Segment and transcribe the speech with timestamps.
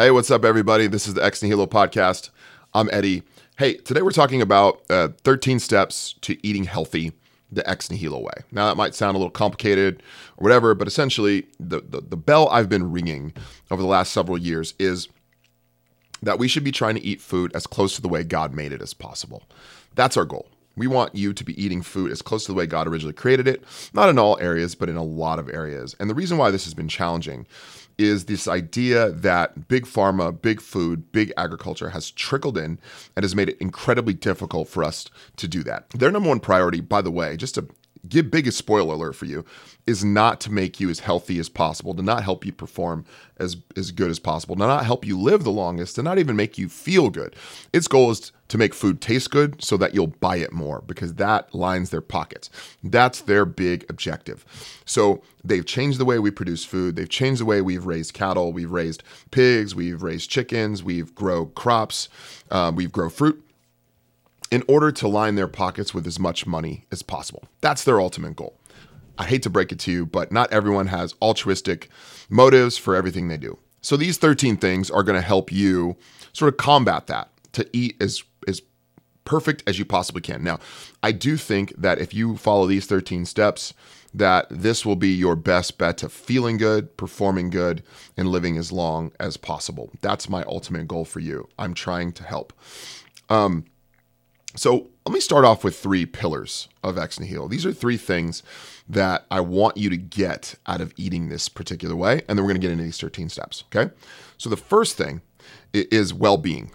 [0.00, 0.86] Hey, what's up, everybody?
[0.86, 2.30] This is the Ex Nihilo podcast.
[2.72, 3.22] I'm Eddie.
[3.58, 7.12] Hey, today we're talking about uh, 13 steps to eating healthy
[7.52, 8.32] the Ex Nihilo way.
[8.50, 10.02] Now, that might sound a little complicated
[10.38, 13.34] or whatever, but essentially, the, the, the bell I've been ringing
[13.70, 15.06] over the last several years is
[16.22, 18.72] that we should be trying to eat food as close to the way God made
[18.72, 19.42] it as possible.
[19.96, 20.48] That's our goal.
[20.76, 23.46] We want you to be eating food as close to the way God originally created
[23.46, 23.62] it,
[23.92, 25.94] not in all areas, but in a lot of areas.
[26.00, 27.46] And the reason why this has been challenging
[28.00, 32.78] is this idea that big pharma, big food, big agriculture has trickled in
[33.14, 35.90] and has made it incredibly difficult for us to do that.
[35.90, 37.68] Their number one priority, by the way, just to
[38.08, 39.44] give biggest spoiler alert for you
[39.86, 43.04] is not to make you as healthy as possible to not help you perform
[43.38, 46.36] as as good as possible to not help you live the longest to not even
[46.36, 47.34] make you feel good.
[47.72, 51.14] Its goal is to make food taste good so that you'll buy it more because
[51.14, 52.50] that lines their pockets.
[52.82, 54.44] That's their big objective.
[54.84, 56.96] So they've changed the way we produce food.
[56.96, 58.52] They've changed the way we've raised cattle.
[58.52, 59.74] We've raised pigs.
[59.74, 60.82] We've raised chickens.
[60.82, 62.08] We've grow crops.
[62.50, 63.44] Um, we've grow fruit
[64.50, 67.44] in order to line their pockets with as much money as possible.
[67.60, 68.58] That's their ultimate goal.
[69.18, 71.88] I hate to break it to you, but not everyone has altruistic
[72.28, 73.58] motives for everything they do.
[73.82, 75.96] So these 13 things are going to help you
[76.32, 78.62] sort of combat that to eat as as
[79.24, 80.42] perfect as you possibly can.
[80.42, 80.58] Now,
[81.02, 83.74] I do think that if you follow these 13 steps,
[84.12, 87.82] that this will be your best bet to feeling good, performing good,
[88.16, 89.90] and living as long as possible.
[90.00, 91.48] That's my ultimate goal for you.
[91.58, 92.52] I'm trying to help.
[93.28, 93.66] Um,
[94.56, 97.48] so let me start off with three pillars of Ex Nihilo.
[97.48, 98.42] These are three things
[98.88, 102.22] that I want you to get out of eating this particular way.
[102.28, 103.64] And then we're going to get into these 13 steps.
[103.74, 103.92] Okay.
[104.38, 105.22] So the first thing
[105.72, 106.72] is well being.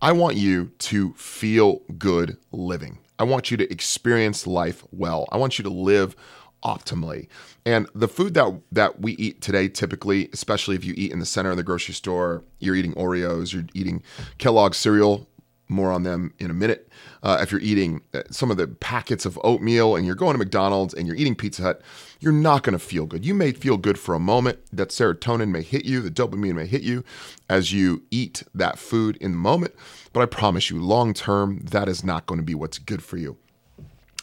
[0.00, 2.98] I want you to feel good living.
[3.18, 5.26] I want you to experience life well.
[5.32, 6.14] I want you to live
[6.62, 7.28] optimally.
[7.64, 11.26] And the food that that we eat today, typically, especially if you eat in the
[11.26, 14.02] center of the grocery store, you're eating Oreos, you're eating
[14.38, 15.26] Kellogg's cereal,
[15.68, 16.88] more on them in a minute.
[17.22, 20.38] Uh, if you're eating uh, some of the packets of oatmeal and you're going to
[20.38, 21.82] McDonald's and you're eating Pizza Hut,
[22.20, 23.24] you're not going to feel good.
[23.24, 24.58] You may feel good for a moment.
[24.72, 27.04] That serotonin may hit you, the dopamine may hit you
[27.48, 29.74] as you eat that food in the moment.
[30.12, 33.16] But I promise you, long term, that is not going to be what's good for
[33.16, 33.36] you.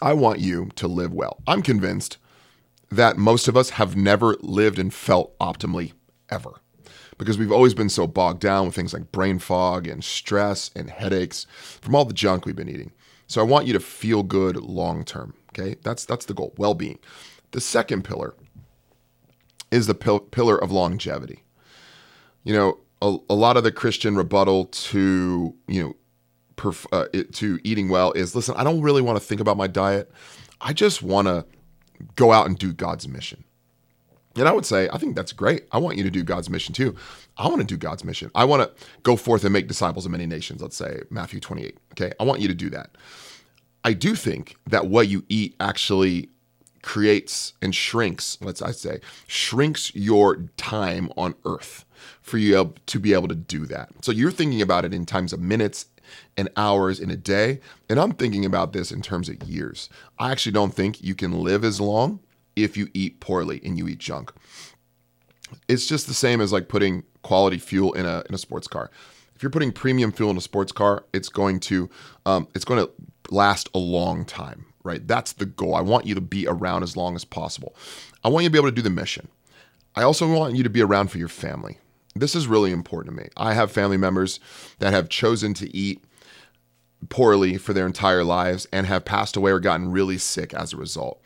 [0.01, 1.41] I want you to live well.
[1.47, 2.17] I'm convinced
[2.89, 5.93] that most of us have never lived and felt optimally
[6.29, 6.62] ever
[7.17, 10.89] because we've always been so bogged down with things like brain fog and stress and
[10.89, 11.45] headaches
[11.81, 12.91] from all the junk we've been eating.
[13.27, 15.33] So I want you to feel good long term.
[15.49, 16.99] Okay, that's that's the goal, well being.
[17.51, 18.35] The second pillar
[19.71, 21.43] is the pil- pillar of longevity.
[22.43, 25.95] You know, a, a, lot of the Christian rebuttal to you know
[26.57, 28.55] perf- uh, it, to eating well is listen.
[28.57, 30.11] I don't really want to think about my diet.
[30.61, 31.45] I just want to
[32.15, 33.43] go out and do God's mission.
[34.35, 35.67] And I would say, I think that's great.
[35.71, 36.95] I want you to do God's mission too.
[37.37, 38.31] I want to do God's mission.
[38.33, 41.77] I want to go forth and make disciples of many nations, let's say Matthew 28.
[41.91, 42.13] Okay.
[42.19, 42.91] I want you to do that.
[43.83, 46.29] I do think that what you eat actually
[46.81, 51.85] creates and shrinks, let's I say, shrinks your time on earth
[52.21, 53.89] for you to be able to do that.
[54.01, 55.85] So you're thinking about it in times of minutes
[56.37, 57.59] and hours in a day.
[57.89, 59.89] And I'm thinking about this in terms of years.
[60.19, 62.19] I actually don't think you can live as long
[62.55, 64.31] if you eat poorly and you eat junk.
[65.67, 68.89] It's just the same as like putting quality fuel in a in a sports car.
[69.35, 71.89] If you're putting premium fuel in a sports car, it's going to
[72.25, 72.91] um, it's going to
[73.29, 75.05] last a long time, right?
[75.07, 75.75] That's the goal.
[75.75, 77.75] I want you to be around as long as possible.
[78.23, 79.27] I want you to be able to do the mission.
[79.95, 81.77] I also want you to be around for your family.
[82.15, 83.29] This is really important to me.
[83.37, 84.39] I have family members
[84.79, 86.03] that have chosen to eat
[87.09, 90.77] poorly for their entire lives and have passed away or gotten really sick as a
[90.77, 91.22] result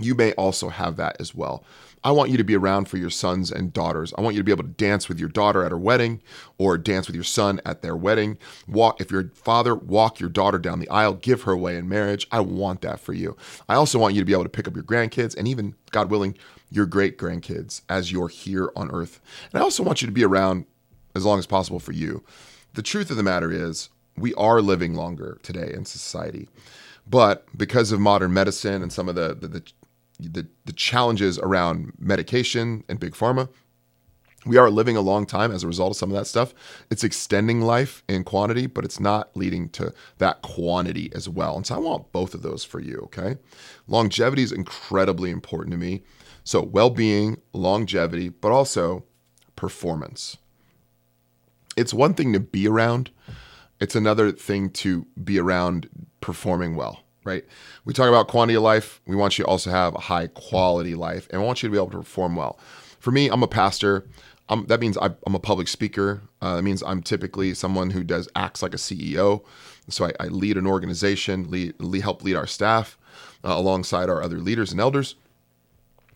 [0.00, 1.64] you may also have that as well.
[2.04, 4.12] I want you to be around for your sons and daughters.
[4.18, 6.20] I want you to be able to dance with your daughter at her wedding
[6.58, 8.36] or dance with your son at their wedding.
[8.68, 12.26] Walk if your father walk your daughter down the aisle, give her away in marriage.
[12.30, 13.36] I want that for you.
[13.70, 16.10] I also want you to be able to pick up your grandkids and even God
[16.10, 16.36] willing
[16.70, 19.20] your great grandkids as you're here on earth.
[19.52, 20.66] And I also want you to be around
[21.14, 22.22] as long as possible for you.
[22.74, 26.48] The truth of the matter is we are living longer today in society.
[27.06, 29.62] But because of modern medicine and some of the, the, the
[30.18, 33.48] the, the challenges around medication and big pharma.
[34.46, 36.52] We are living a long time as a result of some of that stuff.
[36.90, 41.56] It's extending life in quantity, but it's not leading to that quantity as well.
[41.56, 43.38] And so I want both of those for you, okay?
[43.86, 46.02] Longevity is incredibly important to me.
[46.46, 49.04] So, well being, longevity, but also
[49.56, 50.36] performance.
[51.74, 53.10] It's one thing to be around,
[53.80, 55.88] it's another thing to be around
[56.20, 57.44] performing well right?
[57.84, 59.00] We talk about quantity of life.
[59.06, 61.72] We want you to also have a high quality life and we want you to
[61.72, 62.58] be able to perform well.
[63.00, 64.06] For me, I'm a pastor.
[64.48, 66.22] I'm, that means I, am a public speaker.
[66.40, 69.42] Uh, that means I'm typically someone who does acts like a CEO.
[69.88, 72.98] So I, I lead an organization, lead, lead, help lead our staff
[73.42, 75.16] uh, alongside our other leaders and elders.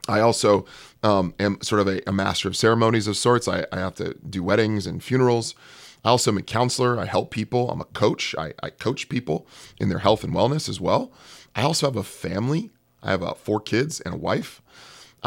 [0.08, 0.64] I also
[1.02, 3.46] um, am sort of a, a, master of ceremonies of sorts.
[3.46, 5.54] I, I, have to do weddings and funerals.
[6.04, 6.98] I also am a counselor.
[6.98, 7.70] I help people.
[7.70, 8.34] I'm a coach.
[8.38, 9.46] I, I coach people
[9.78, 11.12] in their health and wellness as well.
[11.54, 12.70] I also have a family.
[13.02, 14.62] I have uh, four kids and a wife.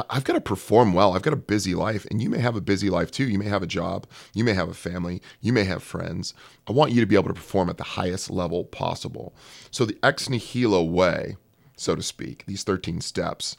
[0.10, 1.14] I've got to perform well.
[1.14, 3.28] I've got a busy life, and you may have a busy life too.
[3.28, 6.34] You may have a job, you may have a family, you may have friends.
[6.66, 9.34] I want you to be able to perform at the highest level possible.
[9.70, 11.36] So, the ex nihilo way,
[11.76, 13.58] so to speak, these 13 steps,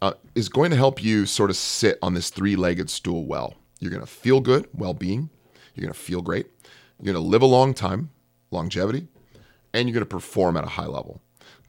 [0.00, 3.54] uh, is going to help you sort of sit on this three legged stool well.
[3.80, 5.28] You're going to feel good, well being,
[5.74, 6.46] you're going to feel great,
[7.00, 8.10] you're going to live a long time,
[8.50, 9.08] longevity,
[9.72, 11.20] and you're going to perform at a high level.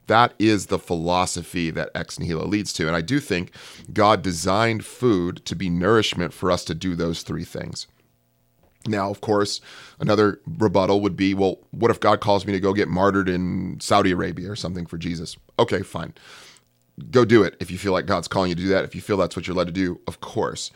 [0.06, 2.86] That is the philosophy that ex nihilo leads to.
[2.86, 3.50] And I do think
[3.92, 7.86] God designed food to be nourishment for us to do those three things.
[8.86, 9.60] Now, of course,
[9.98, 13.78] another rebuttal would be well, what if God calls me to go get martyred in
[13.80, 15.36] Saudi Arabia or something for Jesus?
[15.58, 16.14] Okay, fine.
[17.10, 18.84] Go do it if you feel like God's calling you to do that.
[18.84, 20.70] If you feel that's what you're led to do, of course.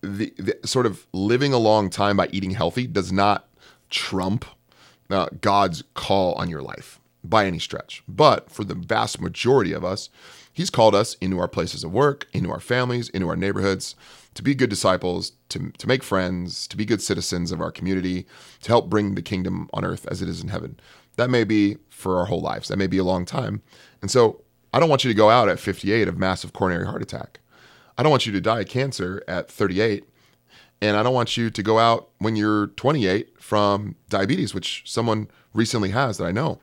[0.00, 3.48] The, the sort of living a long time by eating healthy does not
[3.90, 4.44] trump
[5.10, 8.02] uh, God's call on your life by any stretch.
[8.06, 10.08] But for the vast majority of us,
[10.52, 13.94] He's called us into our places of work, into our families, into our neighborhoods,
[14.34, 18.26] to be good disciples, to, to make friends, to be good citizens of our community,
[18.62, 20.78] to help bring the kingdom on earth as it is in heaven.
[21.16, 22.68] That may be for our whole lives.
[22.68, 23.62] That may be a long time.
[24.02, 24.42] And so
[24.72, 27.40] I don't want you to go out at 58 of massive coronary heart attack.
[27.98, 30.04] I don't want you to die of cancer at 38.
[30.80, 35.28] And I don't want you to go out when you're 28 from diabetes, which someone
[35.52, 36.60] recently has that I know.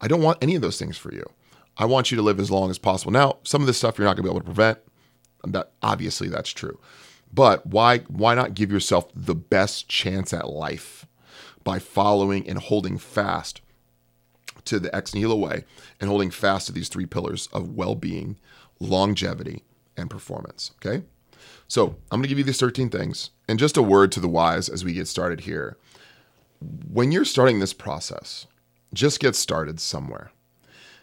[0.00, 1.24] I don't want any of those things for you.
[1.78, 3.12] I want you to live as long as possible.
[3.12, 4.78] Now, some of this stuff you're not going to be able to prevent.
[5.44, 6.78] That obviously that's true.
[7.32, 11.06] But why why not give yourself the best chance at life
[11.64, 13.60] by following and holding fast
[14.64, 15.64] to the ex nihilo way
[16.00, 18.38] and holding fast to these three pillars of well-being,
[18.80, 19.62] longevity,
[19.96, 21.04] and performance, okay?
[21.68, 24.28] So, I'm going to give you these 13 things and just a word to the
[24.28, 25.76] wise as we get started here.
[26.90, 28.46] When you're starting this process,
[28.92, 30.30] just get started somewhere.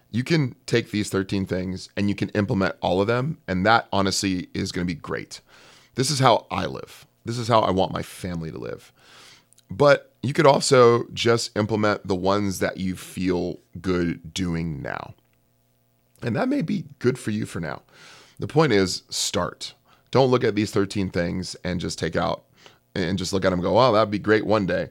[0.09, 3.87] You can take these 13 things and you can implement all of them, and that
[3.91, 5.41] honestly is going to be great.
[5.95, 7.05] This is how I live.
[7.25, 8.91] This is how I want my family to live.
[9.69, 15.13] But you could also just implement the ones that you feel good doing now.
[16.21, 17.81] And that may be good for you for now.
[18.39, 19.73] The point is, start.
[20.11, 22.43] Don't look at these 13 things and just take out
[22.95, 24.89] and just look at them go, oh, that'd be great one day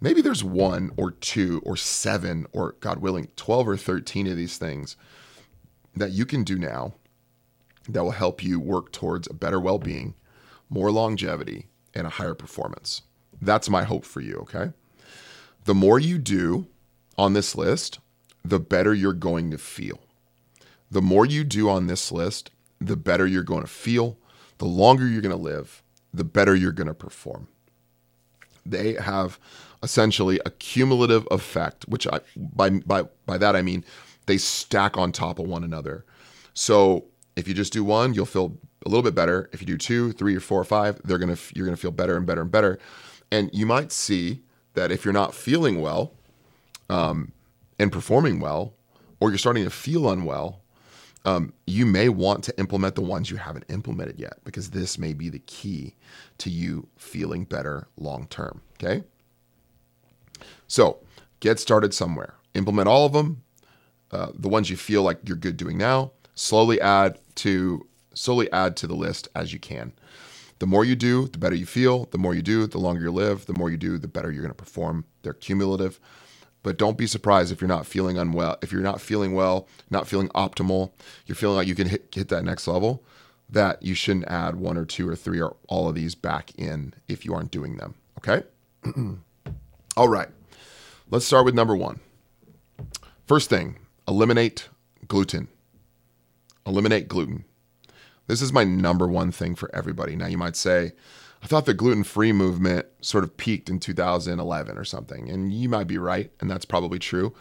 [0.00, 4.58] maybe there's one or two or seven or God willing, 12 or 13 of these
[4.58, 4.96] things
[5.94, 6.94] that you can do now
[7.88, 10.14] that will help you work towards a better well being,
[10.68, 13.02] more longevity, and a higher performance.
[13.40, 14.72] That's my hope for you, okay?
[15.64, 16.66] The more you do
[17.16, 17.98] on this list,
[18.44, 20.00] the better you're going to feel.
[20.90, 22.50] The more you do on this list,
[22.80, 24.18] the better you're going to feel,
[24.58, 25.82] the longer you're going to live,
[26.12, 27.48] the better you're going to perform.
[28.64, 29.38] They have
[29.82, 33.84] essentially a cumulative effect, which I by by by that I mean
[34.26, 36.04] they stack on top of one another.
[36.52, 39.48] So if you just do one, you'll feel a little bit better.
[39.52, 42.16] If you do two, three, or four, or five, they're gonna you're gonna feel better
[42.16, 42.78] and better and better.
[43.30, 44.42] And you might see
[44.74, 46.14] that if you're not feeling well
[46.88, 47.32] um,
[47.78, 48.74] and performing well,
[49.20, 50.62] or you're starting to feel unwell,
[51.24, 55.12] um, you may want to implement the ones you haven't implemented yet because this may
[55.12, 55.94] be the key
[56.38, 58.62] to you feeling better long term.
[58.74, 59.04] Okay.
[60.66, 60.98] So
[61.40, 62.34] get started somewhere.
[62.54, 63.42] Implement all of them,
[64.10, 66.12] uh, the ones you feel like you're good doing now.
[66.34, 69.92] Slowly add to slowly add to the list as you can.
[70.58, 72.06] The more you do, the better you feel.
[72.06, 73.46] The more you do, the longer you live.
[73.46, 75.04] The more you do, the better you're going to perform.
[75.22, 76.00] They're cumulative.
[76.68, 78.58] But don't be surprised if you're not feeling unwell.
[78.60, 80.90] If you're not feeling well, not feeling optimal,
[81.24, 83.02] you're feeling like you can hit, hit that next level,
[83.48, 86.92] that you shouldn't add one or two or three or all of these back in
[87.08, 87.94] if you aren't doing them.
[88.18, 88.42] Okay?
[89.96, 90.28] all right.
[91.10, 92.00] Let's start with number one.
[93.26, 94.68] First thing, eliminate
[95.06, 95.48] gluten.
[96.66, 97.46] Eliminate gluten.
[98.26, 100.16] This is my number one thing for everybody.
[100.16, 100.92] Now, you might say,
[101.42, 105.30] I thought the gluten free movement sort of peaked in 2011 or something.
[105.30, 107.34] And you might be right, and that's probably true.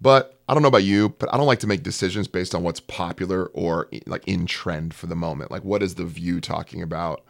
[0.00, 2.64] But I don't know about you, but I don't like to make decisions based on
[2.64, 5.50] what's popular or like in trend for the moment.
[5.50, 7.24] Like, what is the view talking about?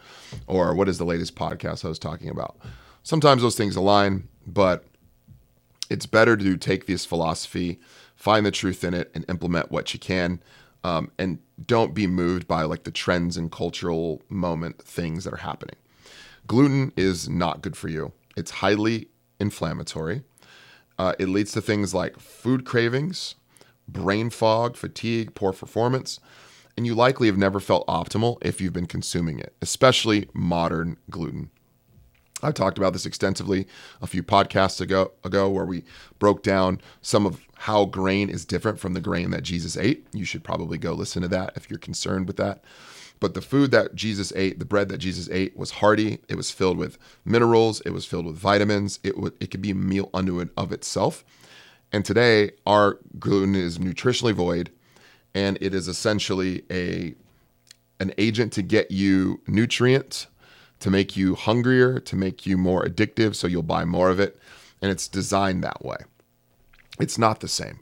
[0.47, 2.57] Or what is the latest podcast host talking about?
[3.03, 4.87] Sometimes those things align, but
[5.91, 7.79] it's better to take this philosophy,
[8.17, 10.43] find the truth in it, and implement what you can.
[10.83, 15.39] Um, and don't be moved by like the trends and cultural moment things that are
[15.39, 15.77] happening.
[16.53, 18.13] Gluten is not good for you.
[18.37, 19.09] It's highly
[19.41, 20.23] inflammatory.
[20.99, 23.37] Uh, it leads to things like food cravings,
[23.89, 26.21] brain fog, fatigue, poor performance,
[26.77, 31.49] and you likely have never felt optimal if you've been consuming it, especially modern gluten.
[32.43, 33.67] I've talked about this extensively
[34.03, 35.85] a few podcasts ago, ago where we
[36.19, 40.07] broke down some of how grain is different from the grain that Jesus ate.
[40.13, 42.63] You should probably go listen to that if you're concerned with that.
[43.23, 46.19] But the food that Jesus ate, the bread that Jesus ate, was hearty.
[46.29, 47.81] It was filled with minerals.
[47.83, 48.99] It was filled with vitamins.
[49.05, 51.25] It would it could be a meal unto it of itself.
[51.93, 54.73] And today, our gluten is nutritionally void,
[55.37, 57.15] and it is essentially a
[58.01, 60.27] an agent to get you nutrients,
[60.81, 64.37] to make you hungrier, to make you more addictive, so you'll buy more of it.
[64.81, 65.99] And it's designed that way.
[66.99, 67.79] It's not the same.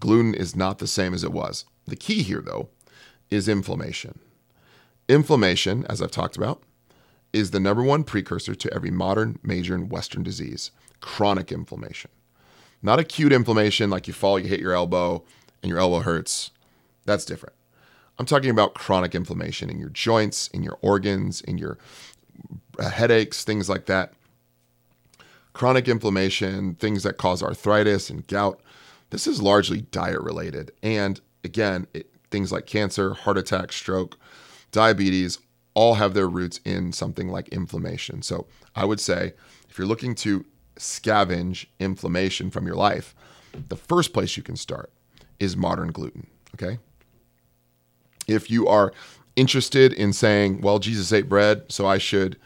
[0.00, 1.64] Gluten is not the same as it was.
[1.86, 2.68] The key here, though,
[3.30, 4.18] is inflammation.
[5.08, 6.62] Inflammation, as I've talked about,
[7.32, 12.10] is the number one precursor to every modern major and Western disease chronic inflammation.
[12.80, 15.24] Not acute inflammation like you fall, you hit your elbow,
[15.62, 16.52] and your elbow hurts.
[17.04, 17.56] That's different.
[18.18, 21.78] I'm talking about chronic inflammation in your joints, in your organs, in your
[22.78, 24.12] uh, headaches, things like that.
[25.52, 28.60] Chronic inflammation, things that cause arthritis and gout.
[29.10, 30.72] This is largely diet related.
[30.82, 34.16] And again, it, things like cancer, heart attack, stroke,
[34.72, 35.38] diabetes
[35.74, 38.22] all have their roots in something like inflammation.
[38.22, 39.32] So I would say
[39.70, 40.44] if you're looking to
[40.76, 43.14] scavenge inflammation from your life,
[43.68, 44.90] the first place you can start
[45.38, 46.26] is modern gluten.
[46.54, 46.78] Okay.
[48.26, 48.92] If you are
[49.36, 52.38] interested in saying, well, Jesus ate bread, so I should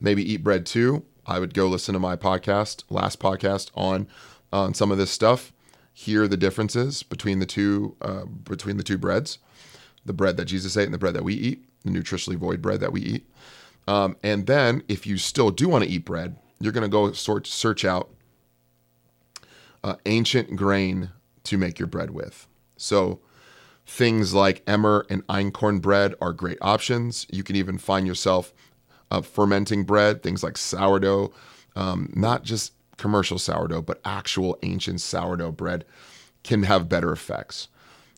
[0.00, 4.08] maybe eat bread too, I would go listen to my podcast, last podcast on
[4.50, 5.52] on some of this stuff.
[5.92, 9.38] Hear the differences between the two uh, between the two breads,
[10.06, 12.80] the bread that Jesus ate and the bread that we eat the nutritionally void bread
[12.80, 13.30] that we eat.
[13.86, 17.12] Um, and then if you still do want to eat bread, you're going to go
[17.12, 18.10] sort search out
[19.82, 21.10] uh, ancient grain
[21.44, 22.46] to make your bread with.
[22.76, 23.20] So
[23.86, 27.26] things like emmer and einkorn bread are great options.
[27.30, 28.52] You can even find yourself
[29.10, 31.32] uh, fermenting bread, things like sourdough,
[31.74, 35.84] um, not just commercial sourdough, but actual ancient sourdough bread
[36.44, 37.68] can have better effects.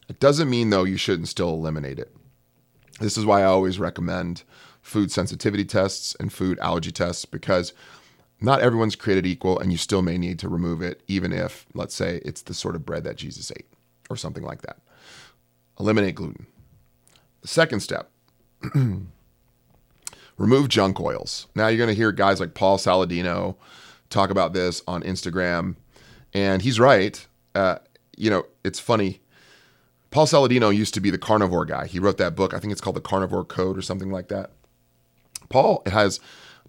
[0.09, 2.13] It doesn't mean though you shouldn't still eliminate it.
[3.01, 4.45] This is why I always recommend
[4.83, 7.73] food sensitivity tests and food allergy tests because
[8.41, 11.95] not everyone's created equal and you still may need to remove it, even if, let's
[11.95, 13.67] say, it's the sort of bread that Jesus ate
[14.09, 14.79] or something like that.
[15.79, 16.47] Eliminate gluten.
[17.43, 18.11] The second step
[20.37, 21.47] remove junk oils.
[21.55, 23.57] Now you're going to hear guys like Paul Saladino
[24.11, 25.77] talk about this on Instagram,
[26.35, 27.27] and he's right.
[27.55, 27.79] Uh,
[28.17, 29.21] you know, it's funny
[30.11, 31.87] Paul Saladino used to be the carnivore guy.
[31.87, 32.53] He wrote that book.
[32.53, 34.51] I think it's called The Carnivore Code or something like that.
[35.49, 36.21] Paul has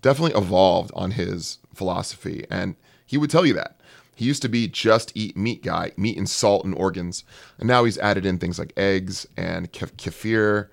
[0.02, 3.80] definitely evolved on his philosophy, and he would tell you that.
[4.16, 7.24] He used to be just eat meat guy, meat and salt and organs,
[7.58, 10.68] and now he's added in things like eggs and kefir,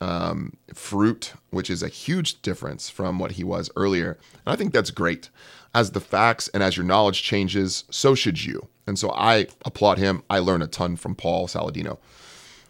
[0.00, 4.18] um, fruit, which is a huge difference from what he was earlier.
[4.46, 5.30] And I think that's great.
[5.74, 8.68] As the facts and as your knowledge changes, so should you.
[8.86, 10.22] And so I applaud him.
[10.28, 11.98] I learn a ton from Paul Saladino.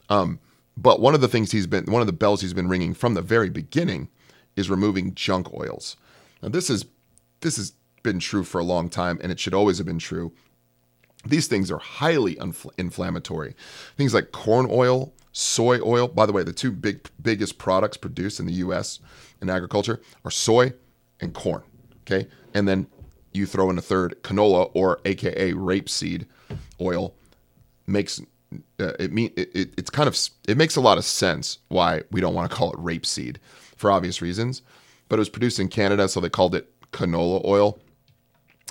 [0.09, 0.39] Um,
[0.77, 3.15] but one of the things he's been, one of the bells he's been ringing from
[3.15, 4.09] the very beginning
[4.57, 5.97] is removing junk oils.
[6.43, 6.85] Now this is
[7.41, 10.33] this has been true for a long time, and it should always have been true.
[11.27, 13.55] These things are highly infl- inflammatory.
[13.97, 16.09] Things like corn oil, soy oil.
[16.09, 19.01] By the way, the two big biggest products produced in the U.S.
[19.41, 20.73] in agriculture are soy
[21.21, 21.63] and corn.
[22.03, 22.87] Okay, and then
[23.35, 26.27] you throw in a third canola or AKA rapeseed
[26.81, 27.15] oil
[27.87, 28.21] makes
[28.81, 30.17] uh, it mean it, it, it's kind of
[30.49, 33.37] it makes a lot of sense why we don't want to call it rapeseed
[33.77, 34.63] for obvious reasons
[35.09, 37.79] but it was produced in Canada so they called it canola oil.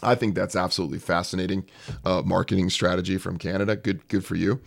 [0.02, 1.66] I think that's absolutely fascinating
[2.04, 3.76] uh, marketing strategy from Canada.
[3.76, 4.62] Good good for you.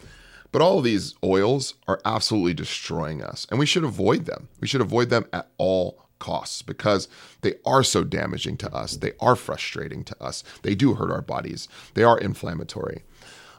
[0.53, 4.49] But all of these oils are absolutely destroying us and we should avoid them.
[4.61, 7.09] We should avoid them at all costs because
[7.43, 8.97] they are so damaging to us.
[8.97, 10.43] They are frustrating to us.
[10.63, 11.69] They do hurt our bodies.
[11.95, 13.05] They are inflammatory.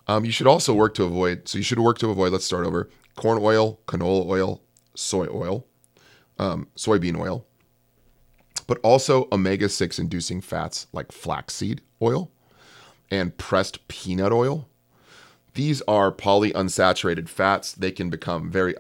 [0.08, 2.66] Um, you should also work to avoid, so you should work to avoid, let's start
[2.66, 4.62] over corn oil, canola oil,
[4.96, 5.66] soy oil,
[6.40, 7.46] um, soybean oil,
[8.68, 12.32] but also omega 6 inducing fats like flaxseed oil
[13.12, 14.70] and pressed peanut oil.
[15.54, 17.72] These are polyunsaturated fats.
[17.74, 18.76] They can become very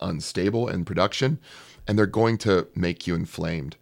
[0.00, 1.38] unstable in production
[1.86, 3.76] and they're going to make you inflamed.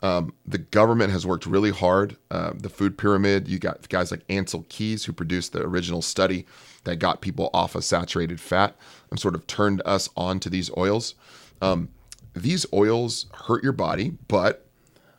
[0.00, 2.16] Um, the government has worked really hard.
[2.30, 6.46] Uh, the food pyramid, you got guys like Ancel Keys, who produced the original study
[6.84, 8.76] that got people off of saturated fat
[9.10, 11.14] and sort of turned us on to these oils.
[11.60, 11.88] Um,
[12.34, 14.66] these oils hurt your body, but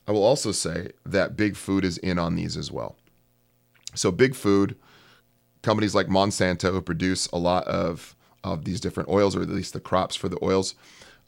[0.08, 2.96] I will also say that big food is in on these as well.
[3.96, 4.78] So big food,
[5.62, 9.74] companies like Monsanto who produce a lot of of these different oils, or at least
[9.74, 10.74] the crops for the oils,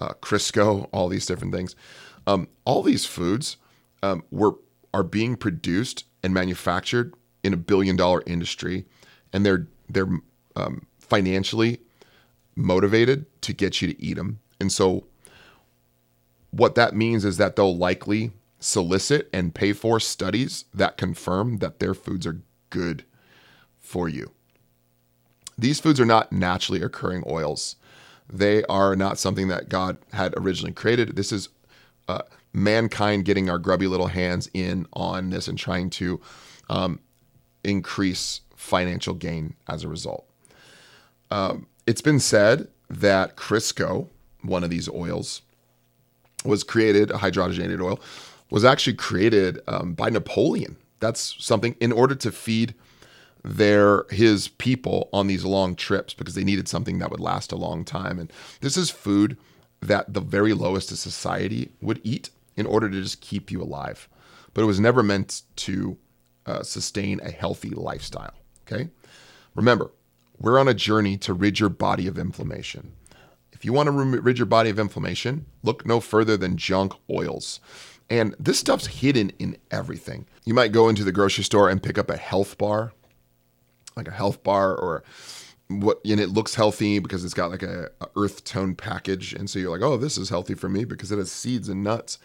[0.02, 1.76] uh, Crisco, all these different things.
[2.28, 3.58] Um, all these foods
[4.04, 4.56] um, were
[4.94, 8.86] are being produced and manufactured in a billion dollar industry,
[9.32, 10.10] and they're they're
[10.56, 11.80] um, financially
[12.56, 14.40] motivated to get you to eat them.
[14.60, 15.06] And so,
[16.50, 21.80] what that means is that they'll likely solicit and pay for studies that confirm that
[21.80, 23.04] their foods are good
[23.80, 24.32] for you.
[25.58, 27.76] These foods are not naturally occurring oils.
[28.32, 31.16] They are not something that God had originally created.
[31.16, 31.50] This is
[32.08, 32.22] uh,
[32.54, 36.22] mankind getting our grubby little hands in on this and trying to
[36.70, 37.00] um,
[37.64, 40.26] increase financial gain as a result.
[41.30, 44.08] Um, it's been said that Crisco,
[44.42, 45.42] one of these oils,
[46.46, 48.00] was created, a hydrogenated oil,
[48.50, 50.78] was actually created um, by Napoleon.
[51.00, 52.76] That's something in order to feed
[53.44, 57.56] their his people on these long trips because they needed something that would last a
[57.58, 58.20] long time.
[58.20, 58.32] And
[58.62, 59.38] this is food
[59.82, 64.08] that the very lowest of society would eat in order to just keep you alive.
[64.54, 65.98] But it was never meant to
[66.46, 68.34] uh, sustain a healthy lifestyle.
[68.68, 68.90] Okay.
[69.56, 69.92] Remember,
[70.40, 72.94] we're on a journey to rid your body of inflammation.
[73.52, 77.60] If you want to rid your body of inflammation, look no further than junk oils.
[78.10, 80.26] And this stuff's hidden in everything.
[80.44, 82.92] You might go into the grocery store and pick up a health bar,
[83.96, 85.04] like a health bar, or
[85.68, 89.34] what, and it looks healthy because it's got like a, a earth tone package.
[89.34, 91.84] And so you're like, oh, this is healthy for me because it has seeds and
[91.84, 92.18] nuts.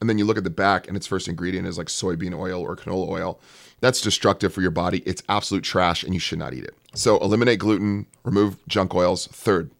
[0.00, 2.60] And then you look at the back and its first ingredient is like soybean oil
[2.60, 3.40] or canola oil.
[3.80, 5.02] That's destructive for your body.
[5.06, 6.76] It's absolute trash and you should not eat it.
[6.94, 9.26] So eliminate gluten, remove junk oils.
[9.28, 9.70] Third,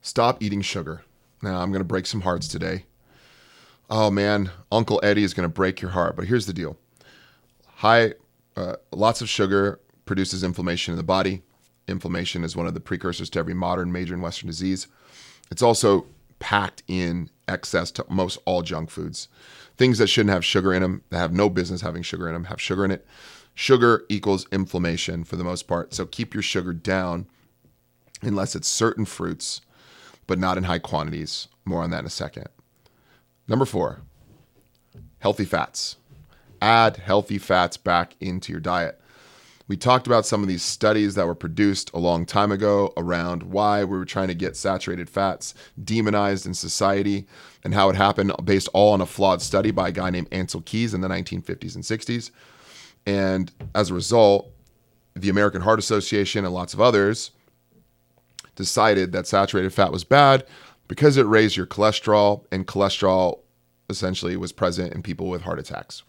[0.00, 1.02] stop eating sugar.
[1.42, 2.84] Now, I'm going to break some hearts today.
[3.88, 6.14] Oh man, Uncle Eddie is going to break your heart.
[6.14, 6.76] But here's the deal
[7.76, 8.14] high,
[8.60, 11.42] uh, lots of sugar produces inflammation in the body.
[11.88, 14.86] Inflammation is one of the precursors to every modern major and Western disease.
[15.50, 16.06] It's also
[16.38, 19.28] packed in excess to most all junk foods.
[19.76, 22.44] Things that shouldn't have sugar in them, that have no business having sugar in them,
[22.44, 23.06] have sugar in it.
[23.54, 25.94] Sugar equals inflammation for the most part.
[25.94, 27.26] So keep your sugar down
[28.22, 29.60] unless it's certain fruits,
[30.26, 31.48] but not in high quantities.
[31.64, 32.48] More on that in a second.
[33.48, 34.02] Number four,
[35.18, 35.96] healthy fats.
[36.60, 39.00] Add healthy fats back into your diet.
[39.70, 43.44] We talked about some of these studies that were produced a long time ago around
[43.44, 47.28] why we were trying to get saturated fats demonized in society
[47.62, 50.64] and how it happened based all on a flawed study by a guy named Ancel
[50.64, 52.32] Keys in the 1950s and 60s.
[53.06, 54.50] And as a result,
[55.14, 57.30] the American Heart Association and lots of others
[58.56, 60.44] decided that saturated fat was bad
[60.88, 63.38] because it raised your cholesterol, and cholesterol
[63.88, 66.02] essentially was present in people with heart attacks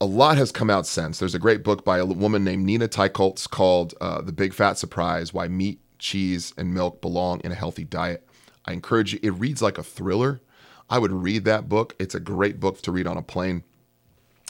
[0.00, 1.18] a lot has come out since.
[1.18, 4.78] There's a great book by a woman named Nina Teicholz called uh, The Big Fat
[4.78, 8.26] Surprise Why Meat, Cheese, and Milk Belong in a Healthy Diet.
[8.64, 10.40] I encourage you, it reads like a thriller.
[10.88, 11.94] I would read that book.
[11.98, 13.64] It's a great book to read on a plane.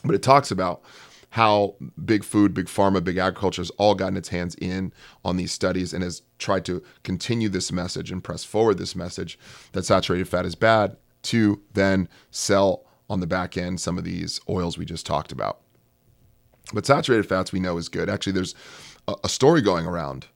[0.04, 0.82] But it talks about
[1.30, 4.92] how big food, big pharma, big agriculture has all gotten its hands in
[5.24, 9.38] on these studies and has tried to continue this message and press forward this message
[9.72, 14.40] that saturated fat is bad to then sell on the back end some of these
[14.48, 15.60] oils we just talked about.
[16.72, 18.08] But saturated fats we know is good.
[18.10, 18.54] Actually, there's
[19.06, 20.26] a, story going around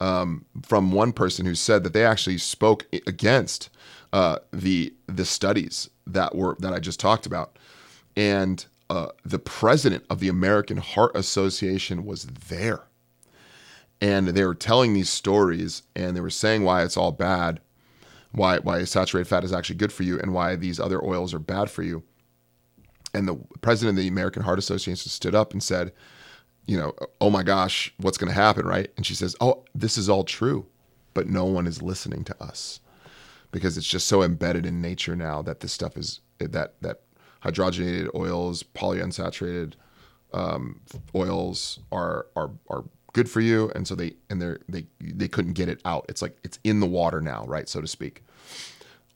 [0.00, 3.68] um, from one person who said that they actually spoke against
[4.12, 7.58] uh, the the studies that were that I just talked about,
[8.16, 12.84] and uh, the president of the American Heart Association was there,
[14.00, 17.60] and they were telling these stories, and they were saying why it's all bad,
[18.32, 21.38] why why saturated fat is actually good for you and why these other oils are
[21.38, 22.02] bad for you.
[23.14, 25.92] And the president of the American Heart Association stood up and said,
[26.66, 28.90] you know, oh my gosh, what's going to happen, right?
[28.96, 30.66] And she says, oh, this is all true,
[31.14, 32.80] but no one is listening to us
[33.52, 37.02] because it's just so embedded in nature now that this stuff is that that
[37.42, 39.74] hydrogenated oils, polyunsaturated
[40.32, 40.80] um,
[41.14, 42.84] oils are are are
[43.16, 46.04] good for you, and so they and they they they couldn't get it out.
[46.06, 48.22] It's like it's in the water now, right, so to speak.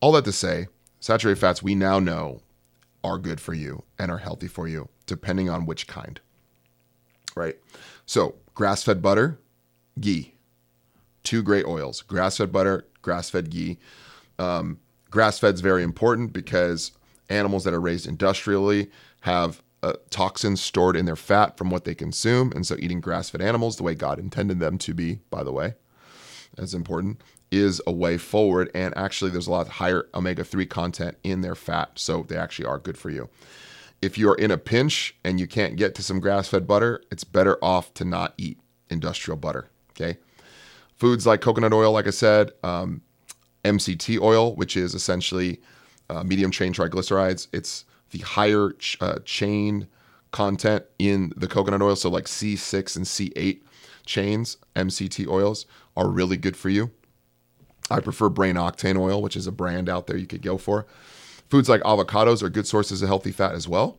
[0.00, 0.68] All that to say,
[1.00, 2.40] saturated fats we now know
[3.04, 6.18] are good for you and are healthy for you, depending on which kind.
[7.36, 7.58] Right.
[8.06, 9.38] So grass-fed butter,
[10.00, 10.32] ghee,
[11.22, 13.78] two great oils: grass-fed butter, grass-fed ghee.
[14.38, 14.78] Um,
[15.10, 16.92] grass-fed is very important because
[17.28, 21.94] animals that are raised industrially have uh, toxins stored in their fat from what they
[21.94, 22.52] consume.
[22.52, 25.52] And so eating grass fed animals the way God intended them to be, by the
[25.52, 25.74] way,
[26.58, 28.70] as important, is a way forward.
[28.74, 31.92] And actually, there's a lot higher omega 3 content in their fat.
[31.94, 33.28] So they actually are good for you.
[34.02, 37.24] If you're in a pinch and you can't get to some grass fed butter, it's
[37.24, 39.68] better off to not eat industrial butter.
[39.90, 40.18] Okay.
[40.96, 43.02] Foods like coconut oil, like I said, um,
[43.64, 45.60] MCT oil, which is essentially
[46.08, 47.48] uh, medium chain triglycerides.
[47.52, 49.86] It's the higher ch- uh, chain
[50.30, 51.96] content in the coconut oil.
[51.96, 53.60] So, like C6 and C8
[54.06, 56.90] chains, MCT oils, are really good for you.
[57.90, 60.86] I prefer brain octane oil, which is a brand out there you could go for.
[61.48, 63.98] Foods like avocados are good sources of healthy fat as well.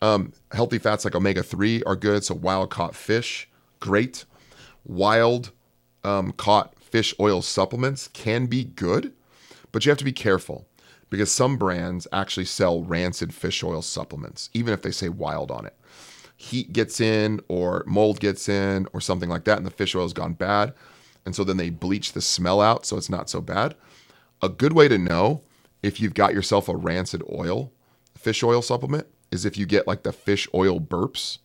[0.00, 2.24] Um, healthy fats like omega 3 are good.
[2.24, 3.48] So, wild caught fish,
[3.80, 4.24] great.
[4.84, 5.50] Wild
[6.04, 9.12] um, caught fish oil supplements can be good,
[9.72, 10.67] but you have to be careful
[11.10, 15.66] because some brands actually sell rancid fish oil supplements, even if they say wild on
[15.66, 15.74] it.
[16.36, 20.12] Heat gets in, or mold gets in, or something like that, and the fish oil's
[20.12, 20.72] gone bad.
[21.24, 23.74] And so then they bleach the smell out so it's not so bad.
[24.40, 25.42] A good way to know
[25.82, 27.72] if you've got yourself a rancid oil,
[28.16, 31.38] fish oil supplement, is if you get like the fish oil burps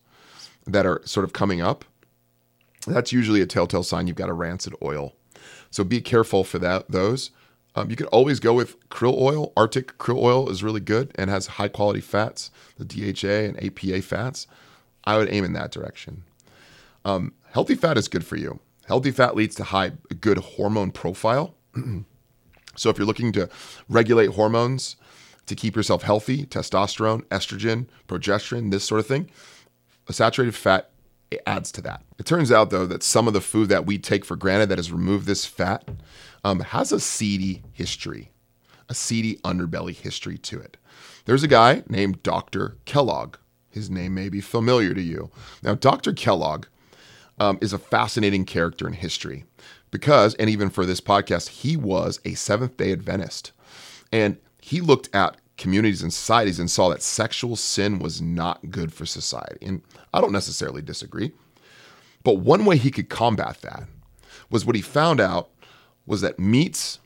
[0.66, 1.86] that are sort of coming up.
[2.88, 5.14] That's usually a telltale sign you've got a rancid oil.
[5.70, 7.32] So be careful for that those.
[7.76, 9.52] Um, you can always go with krill oil.
[9.58, 14.04] Arctic krill oil is really good and has high quality fats, the DHA and EPA
[14.04, 14.48] fats.
[15.06, 16.24] I would aim in that direction.
[17.04, 18.60] Um, healthy fat is good for you.
[18.86, 21.56] Healthy fat leads to high, good hormone profile.
[22.76, 23.50] so if you're looking to
[23.90, 24.96] regulate hormones
[25.46, 29.30] to keep yourself healthy, testosterone, estrogen, progesterone, this sort of thing,
[30.08, 30.90] a saturated fat
[31.46, 32.04] adds to that.
[32.18, 34.78] It turns out though that some of the food that we take for granted that
[34.78, 35.88] has removed this fat
[36.44, 38.32] um, has a seedy history,
[38.90, 40.78] a seedy underbelly history to it.
[41.26, 42.78] There's a guy named Dr.
[42.86, 43.38] Kellogg.
[43.70, 45.32] His name may be familiar to you.
[45.64, 46.14] Now, Dr.
[46.14, 46.66] Kellogg
[47.40, 49.46] um, is a fascinating character in history
[49.90, 53.52] because, and even for this podcast, he was a Seventh day Adventist.
[54.12, 58.92] And he looked at communities and societies and saw that sexual sin was not good
[58.92, 59.66] for society.
[59.66, 59.82] And
[60.14, 61.32] I don't necessarily disagree.
[62.24, 63.84] But one way he could combat that
[64.50, 65.50] was what he found out
[66.06, 67.00] was that meats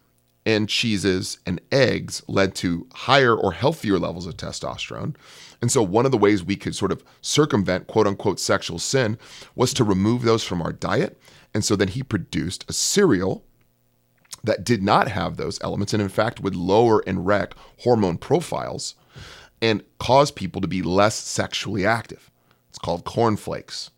[0.45, 5.13] and cheeses and eggs led to higher or healthier levels of testosterone.
[5.62, 9.17] And so, one of the ways we could sort of circumvent quote unquote sexual sin
[9.55, 11.19] was to remove those from our diet.
[11.53, 13.43] And so, then he produced a cereal
[14.47, 18.95] that did not have those elements and, in fact, would lower and wreck hormone profiles
[19.62, 22.31] and cause people to be less sexually active.
[22.69, 23.91] It's called cornflakes.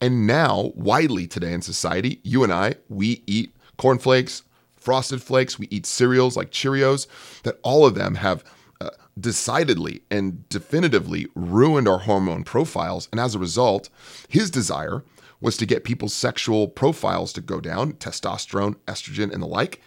[0.00, 4.42] And now, widely today in society, you and I, we eat cornflakes,
[4.76, 7.06] frosted flakes, we eat cereals like Cheerios,
[7.42, 8.44] that all of them have
[8.80, 13.08] uh, decidedly and definitively ruined our hormone profiles.
[13.10, 13.88] And as a result,
[14.28, 15.02] his desire
[15.44, 19.82] was to get people's sexual profiles to go down, testosterone, estrogen, and the like.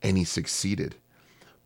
[0.00, 0.96] And he succeeded.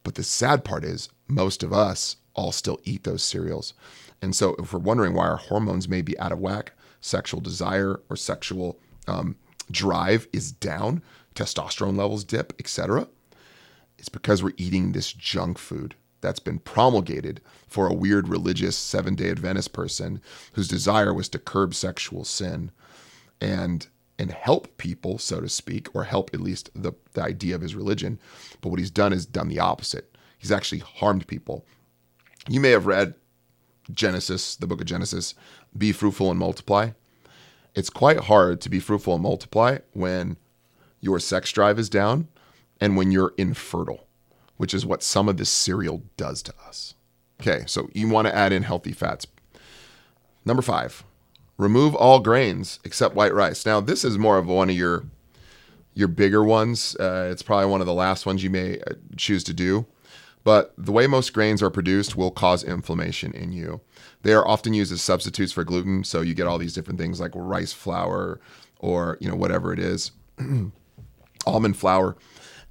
[0.02, 3.72] But the sad part is, most of us all still eat those cereals.
[4.20, 8.00] And so, if we're wondering why our hormones may be out of whack, sexual desire
[8.10, 9.36] or sexual um,
[9.70, 11.00] drive is down,
[11.36, 13.06] testosterone levels dip, etc.
[13.96, 19.14] It's because we're eating this junk food that's been promulgated for a weird religious seven
[19.14, 20.20] day Adventist person
[20.54, 22.72] whose desire was to curb sexual sin
[23.40, 23.86] and
[24.18, 27.74] and help people, so to speak, or help at least the, the idea of his
[27.74, 28.18] religion.
[28.62, 30.16] But what he's done is done the opposite.
[30.38, 31.66] He's actually harmed people.
[32.48, 33.14] You may have read
[33.90, 35.34] Genesis, the book of Genesis,
[35.76, 36.90] be fruitful and multiply.
[37.74, 40.38] It's quite hard to be fruitful and multiply when
[41.00, 42.28] your sex drive is down
[42.80, 44.06] and when you're infertile,
[44.56, 46.94] which is what some of this cereal does to us.
[47.40, 49.26] Okay, so you want to add in healthy fats.
[50.44, 51.04] Number five,
[51.58, 53.64] remove all grains except white rice.
[53.64, 55.04] Now, this is more of one of your
[55.94, 56.94] your bigger ones.
[57.00, 59.86] Uh, it's probably one of the last ones you may uh, choose to do.
[60.44, 63.80] But the way most grains are produced will cause inflammation in you.
[64.22, 67.18] They are often used as substitutes for gluten, so you get all these different things
[67.18, 68.40] like rice flour
[68.78, 70.12] or you know whatever it is,
[71.46, 72.16] almond flour,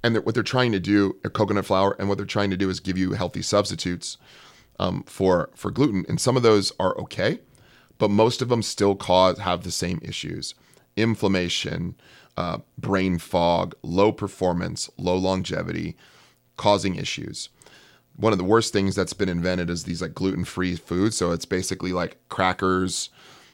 [0.02, 2.70] and what they're trying to do, or coconut flour, and what they're trying to do
[2.70, 4.16] is give you healthy substitutes
[4.78, 6.06] um, for for gluten.
[6.08, 7.40] And some of those are okay,
[7.98, 10.54] but most of them still cause have the same issues:
[10.96, 11.94] inflammation,
[12.36, 15.96] uh, brain fog, low performance, low longevity,
[16.56, 17.48] causing issues
[18.16, 21.16] one of the worst things that's been invented is these like gluten-free foods.
[21.16, 23.10] So it's basically like crackers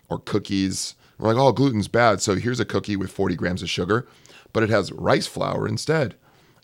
[0.09, 0.95] or cookies.
[1.19, 2.21] We're like, oh, gluten's bad.
[2.21, 4.07] So here's a cookie with 40 grams of sugar,
[4.53, 6.15] but it has rice flour instead.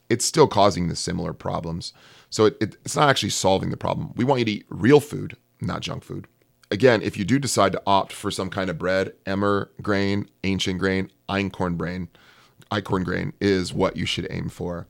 [0.09, 1.93] It's still causing the similar problems.
[2.31, 4.13] So it, it, it's not actually solving the problem.
[4.17, 6.27] We want you to eat real food, not junk food.
[6.71, 10.79] Again, if you do decide to opt for some kind of bread, emmer grain, ancient
[10.79, 12.09] grain, einkorn grain,
[12.71, 14.87] einkorn grain is what you should aim for.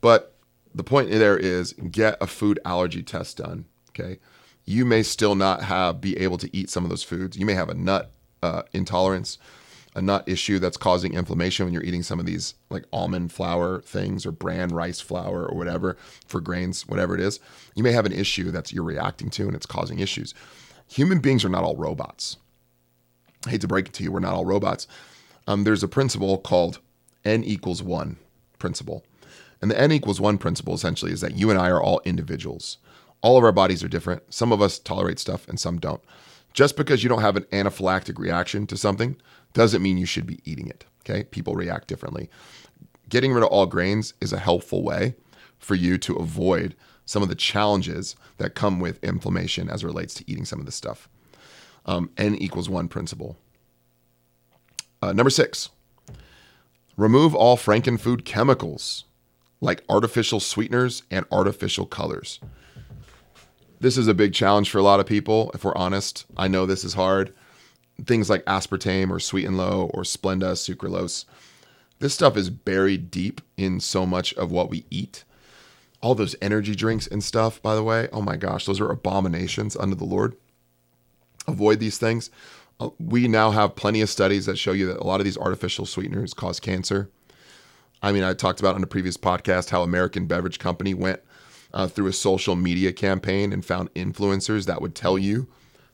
[0.00, 0.34] But
[0.74, 3.64] the point there is get a food allergy test done.
[3.90, 4.18] Okay.
[4.64, 7.36] You may still not have be able to eat some of those foods.
[7.36, 9.38] You may have a nut uh, intolerance,
[9.96, 13.80] a nut issue that's causing inflammation when you're eating some of these like almond flour
[13.80, 17.40] things or bran rice flour or whatever for grains, whatever it is.
[17.74, 20.34] You may have an issue that's you're reacting to and it's causing issues.
[20.88, 22.38] Human beings are not all robots.
[23.46, 24.86] I hate to break it to you, we're not all robots.
[25.46, 26.80] Um, there's a principle called
[27.24, 28.16] n equals one
[28.58, 29.04] principle.
[29.60, 32.78] And the n equals one principle essentially is that you and I are all individuals.
[33.20, 34.22] All of our bodies are different.
[34.32, 36.02] Some of us tolerate stuff and some don't.
[36.52, 39.16] Just because you don't have an anaphylactic reaction to something
[39.52, 40.84] doesn't mean you should be eating it.
[41.00, 41.24] Okay.
[41.24, 42.30] People react differently.
[43.08, 45.14] Getting rid of all grains is a helpful way
[45.58, 46.74] for you to avoid
[47.08, 50.66] some of the challenges that come with inflammation as it relates to eating some of
[50.66, 51.08] this stuff.
[51.86, 53.38] Um, N equals one principle.
[55.00, 55.70] Uh, number six,
[56.98, 59.04] remove all frankenfood chemicals
[59.62, 62.40] like artificial sweeteners and artificial colors.
[63.80, 66.26] This is a big challenge for a lot of people, if we're honest.
[66.36, 67.32] I know this is hard.
[68.04, 71.24] Things like aspartame or sweet and low or Splenda, sucralose.
[72.00, 75.24] This stuff is buried deep in so much of what we eat.
[76.00, 79.76] All those energy drinks and stuff, by the way, oh my gosh, those are abominations
[79.76, 80.36] under the Lord.
[81.46, 82.30] Avoid these things.
[82.78, 85.38] Uh, we now have plenty of studies that show you that a lot of these
[85.38, 87.10] artificial sweeteners cause cancer.
[88.02, 91.20] I mean, I talked about on a previous podcast how American Beverage Company went
[91.74, 95.48] uh, through a social media campaign and found influencers that would tell you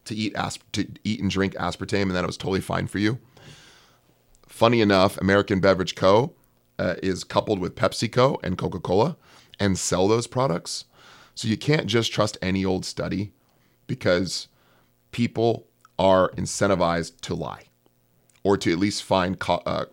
[0.04, 2.98] to eat asp- to eat and drink aspartame, and that it was totally fine for
[2.98, 3.18] you.
[4.46, 6.32] Funny enough, American Beverage Co.
[6.78, 9.16] Uh, is coupled with PepsiCo and Coca Cola
[9.58, 10.84] and sell those products.
[11.34, 13.32] So you can't just trust any old study
[13.86, 14.48] because
[15.10, 15.66] people
[15.98, 17.64] are incentivized to lie
[18.42, 19.86] or to at least find co- uh,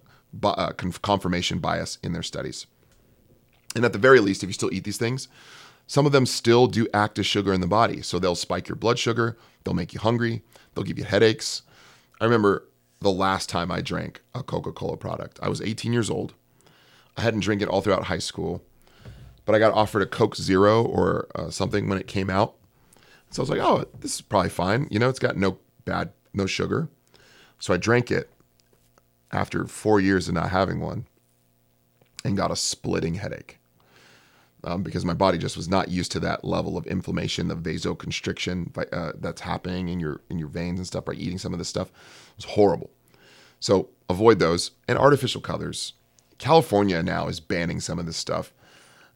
[0.43, 2.67] uh, confirmation bias in their studies.
[3.75, 5.27] And at the very least, if you still eat these things,
[5.87, 8.01] some of them still do act as sugar in the body.
[8.01, 10.43] So they'll spike your blood sugar, they'll make you hungry,
[10.73, 11.63] they'll give you headaches.
[12.19, 12.67] I remember
[12.99, 15.39] the last time I drank a Coca Cola product.
[15.41, 16.33] I was 18 years old.
[17.17, 18.63] I hadn't drank it all throughout high school,
[19.45, 22.55] but I got offered a Coke Zero or uh, something when it came out.
[23.31, 24.87] So I was like, oh, this is probably fine.
[24.91, 26.89] You know, it's got no bad, no sugar.
[27.59, 28.29] So I drank it
[29.31, 31.05] after four years of not having one
[32.25, 33.59] and got a splitting headache
[34.63, 38.75] um, because my body just was not used to that level of inflammation, the vasoconstriction
[38.93, 41.69] uh, that's happening in your in your veins and stuff by eating some of this
[41.69, 41.87] stuff.
[41.89, 42.91] It was horrible.
[43.59, 45.93] So avoid those and artificial colors.
[46.37, 48.53] California now is banning some of this stuff.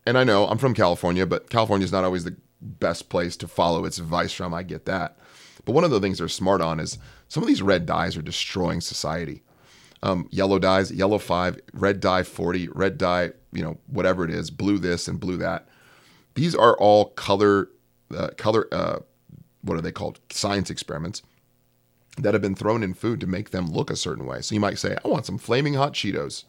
[0.06, 3.48] And I know I'm from California, but California is not always the best place to
[3.48, 4.54] follow its advice from.
[4.54, 5.18] I get that.
[5.65, 8.22] But one of the things they're smart on is some of these red dyes are
[8.22, 9.41] destroying society
[10.06, 14.52] um, yellow dyes, yellow five, red dye 40, red dye, you know, whatever it is,
[14.52, 15.68] blue this and blue that.
[16.36, 17.70] These are all color,
[18.15, 19.00] uh, color, uh,
[19.62, 20.20] what are they called?
[20.30, 21.24] Science experiments
[22.18, 24.41] that have been thrown in food to make them look a certain way.
[24.41, 26.44] So you might say, I want some flaming hot Cheetos.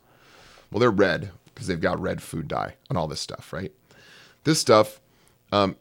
[0.71, 3.73] Well, they're red because they've got red food dye and all this stuff, right?
[4.45, 5.01] This stuff
[5.53, 5.75] um,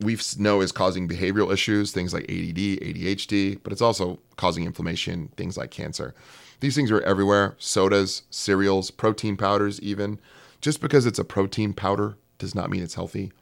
[0.00, 5.28] we know is causing behavioral issues, things like ADD, ADHD, but it's also causing inflammation,
[5.36, 6.14] things like cancer.
[6.60, 10.20] These things are everywhere sodas, cereals, protein powders, even.
[10.60, 13.32] Just because it's a protein powder does not mean it's healthy.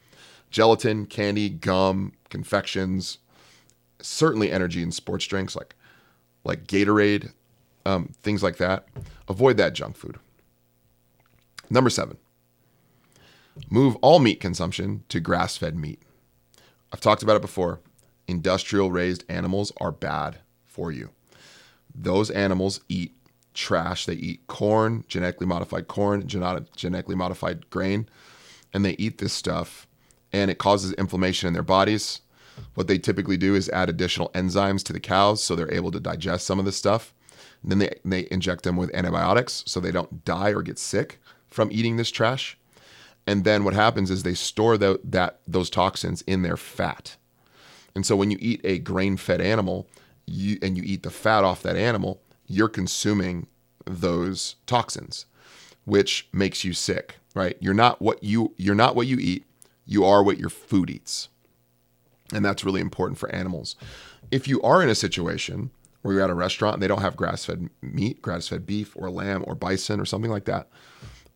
[0.51, 3.19] Gelatin, candy, gum, confections,
[4.01, 5.75] certainly energy and sports drinks like
[6.45, 7.33] like Gatorade,
[7.85, 8.87] um, things like that.
[9.29, 10.17] Avoid that junk food.
[11.71, 12.17] Number seven,
[13.71, 16.01] move all meat consumption to grass fed meat.
[16.93, 17.81] I've talked about it before.
[18.29, 21.11] Industrial raised animals are bad for you
[21.97, 23.15] those animals eat
[23.55, 24.07] trash.
[24.07, 28.09] They eat corn, genetically modified corn, genetically modified grain,
[28.73, 29.87] and they eat this stuff,
[30.33, 32.21] and it causes inflammation in their bodies.
[32.75, 36.01] What they typically do is add additional enzymes to the cows so they're able to
[36.01, 37.13] digest some of this stuff.
[37.63, 41.21] And then they, they inject them with antibiotics so they don't die or get sick
[41.49, 42.59] from eating this trash.
[43.27, 47.17] And then what happens is they store the, that those toxins in their fat.
[47.95, 49.89] And so when you eat a grain-fed animal,
[50.27, 53.47] you and you eat the fat off that animal, you're consuming
[53.85, 55.27] those toxins,
[55.85, 57.57] which makes you sick, right?
[57.61, 59.47] You're not what you you're not what you eat,
[59.87, 61.29] you are what your food eats.
[62.33, 63.77] And that's really important for animals.
[64.31, 65.71] If you are in a situation
[66.03, 69.45] where you're at a restaurant and they don't have grass-fed meat, grass-fed beef or lamb
[69.47, 70.69] or bison or something like that,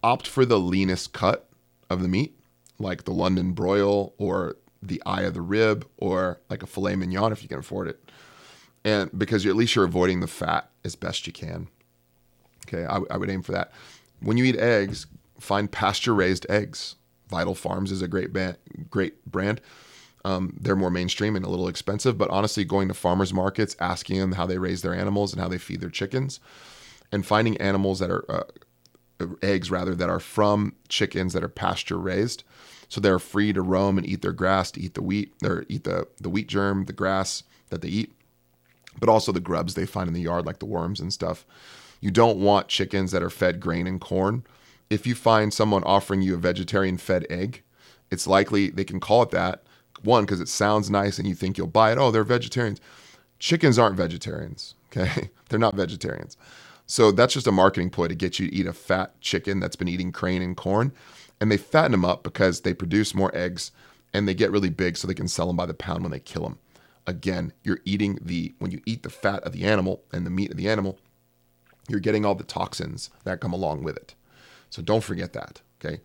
[0.03, 1.49] opt for the leanest cut
[1.89, 2.39] of the meat,
[2.79, 7.33] like the London broil or the eye of the rib or like a filet mignon
[7.33, 8.01] if you can afford it
[8.85, 11.69] and because at least you're avoiding the fat as best you can.
[12.67, 13.73] Okay, I, I would aim for that.
[14.21, 15.07] when you eat eggs,
[15.39, 16.97] find pasture raised eggs.
[17.29, 18.57] Vital Farms is a great ba-
[18.91, 19.61] great brand.
[20.25, 24.19] Um, they're more mainstream and a little expensive, but honestly, going to farmers markets, asking
[24.19, 26.41] them how they raise their animals and how they feed their chickens,
[27.11, 28.43] and finding animals that are uh,
[29.43, 32.45] eggs rather that are from chickens that are pasture raised,
[32.89, 35.85] so they're free to roam and eat their grass, to eat the wheat, or eat
[35.85, 38.13] the the wheat germ, the grass that they eat,
[38.99, 41.47] but also the grubs they find in the yard, like the worms and stuff.
[42.01, 44.45] You don't want chickens that are fed grain and corn.
[44.89, 47.63] If you find someone offering you a vegetarian fed egg,
[48.11, 49.63] it's likely they can call it that
[50.03, 51.99] one, because it sounds nice and you think you'll buy it.
[51.99, 52.81] Oh, they're vegetarians.
[53.39, 54.75] Chickens aren't vegetarians.
[54.93, 55.31] Okay.
[55.49, 56.37] they're not vegetarians.
[56.91, 59.77] So that's just a marketing ploy to get you to eat a fat chicken that's
[59.77, 60.93] been eating crane and corn.
[61.41, 63.71] And they fatten them up because they produce more eggs
[64.13, 66.19] and they get really big so they can sell them by the pound when they
[66.19, 66.59] kill them.
[67.07, 70.51] Again, you're eating the, when you eat the fat of the animal and the meat
[70.51, 70.99] of the animal,
[71.89, 74.17] you're getting all the toxins that come along with it.
[74.69, 75.61] So don't forget that.
[75.81, 76.01] Okay.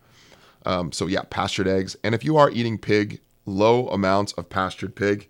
[0.64, 1.96] Um, so yeah, pastured eggs.
[2.04, 5.28] And if you are eating pig, low amounts of pastured pig.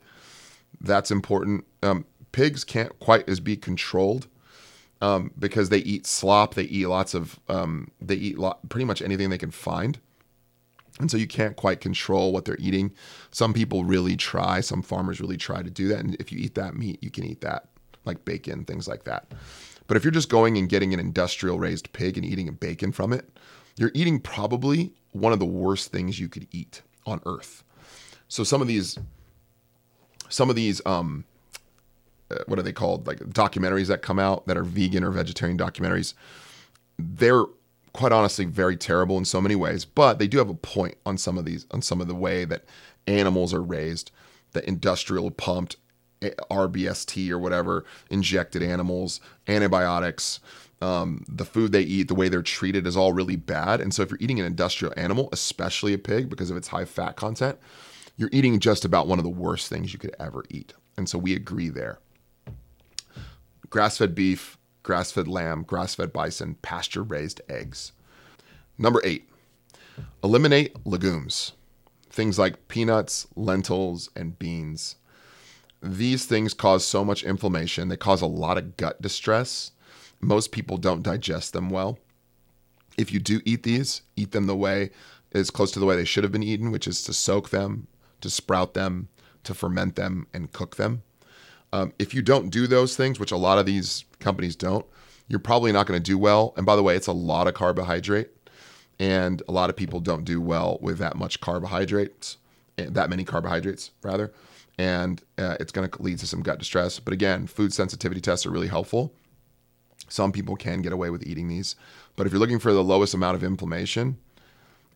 [0.83, 1.65] That's important.
[1.83, 4.27] Um, pigs can't quite as be controlled
[5.01, 6.55] um, because they eat slop.
[6.55, 7.39] They eat lots of.
[7.49, 9.99] Um, they eat lot, pretty much anything they can find,
[10.99, 12.93] and so you can't quite control what they're eating.
[13.31, 14.61] Some people really try.
[14.61, 16.01] Some farmers really try to do that.
[16.01, 17.69] And if you eat that meat, you can eat that,
[18.05, 19.33] like bacon, things like that.
[19.87, 22.93] But if you're just going and getting an industrial raised pig and eating a bacon
[22.93, 23.29] from it,
[23.77, 27.63] you're eating probably one of the worst things you could eat on earth.
[28.29, 28.99] So some of these,
[30.29, 31.25] some of these, um,
[32.47, 33.07] what are they called?
[33.07, 36.15] Like documentaries that come out that are vegan or vegetarian documentaries.
[36.99, 37.45] They're
[37.93, 41.19] quite honestly very terrible in so many ways, but they do have a point on
[41.19, 42.65] some of these, on some of the way that
[43.07, 44.11] animals are raised,
[44.53, 45.77] the industrial pumped
[46.23, 50.41] eh, RBST or whatever, injected animals, antibiotics,
[50.83, 53.81] um, the food they eat, the way they're treated is all really bad.
[53.81, 56.85] And so if you're eating an industrial animal, especially a pig because of its high
[56.85, 57.59] fat content,
[58.17, 60.75] you're eating just about one of the worst things you could ever eat.
[60.97, 61.99] And so we agree there.
[63.71, 67.93] Grass fed beef, grass fed lamb, grass fed bison, pasture raised eggs.
[68.79, 69.29] Number eight,
[70.23, 71.53] eliminate legumes.
[72.11, 74.97] Things like peanuts, lentils, and beans.
[75.83, 77.89] These things cause so much inflammation.
[77.89, 79.73] They cause a lot of gut distress.
[80.21, 81.99] Most people don't digest them well.
[82.97, 84.91] If you do eat these, eat them the way
[85.33, 87.87] as close to the way they should have been eaten, which is to soak them,
[88.23, 89.09] to sprout them,
[89.45, 91.03] to ferment them, and cook them.
[91.77, 94.87] Um, if you don't do those things, which a lot of these companies don't,
[95.29, 96.55] you're probably not going to do well.
[96.57, 98.31] And by the way, it's a lot of carbohydrate,
[98.99, 102.39] and a lot of people don't do well with that much carbohydrates,
[102.79, 104.33] eh, that many carbohydrates rather,
[104.79, 106.99] and uh, it's going to lead to some gut distress.
[106.99, 109.13] But again, food sensitivity tests are really helpful.
[110.09, 111.77] Some people can get away with eating these,
[112.15, 114.17] but if you're looking for the lowest amount of inflammation,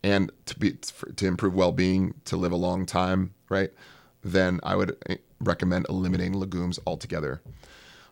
[0.03, 0.79] and to be
[1.17, 3.71] to improve well-being, to live a long time, right?
[4.25, 7.41] Then I would eh, recommend eliminating legumes altogether.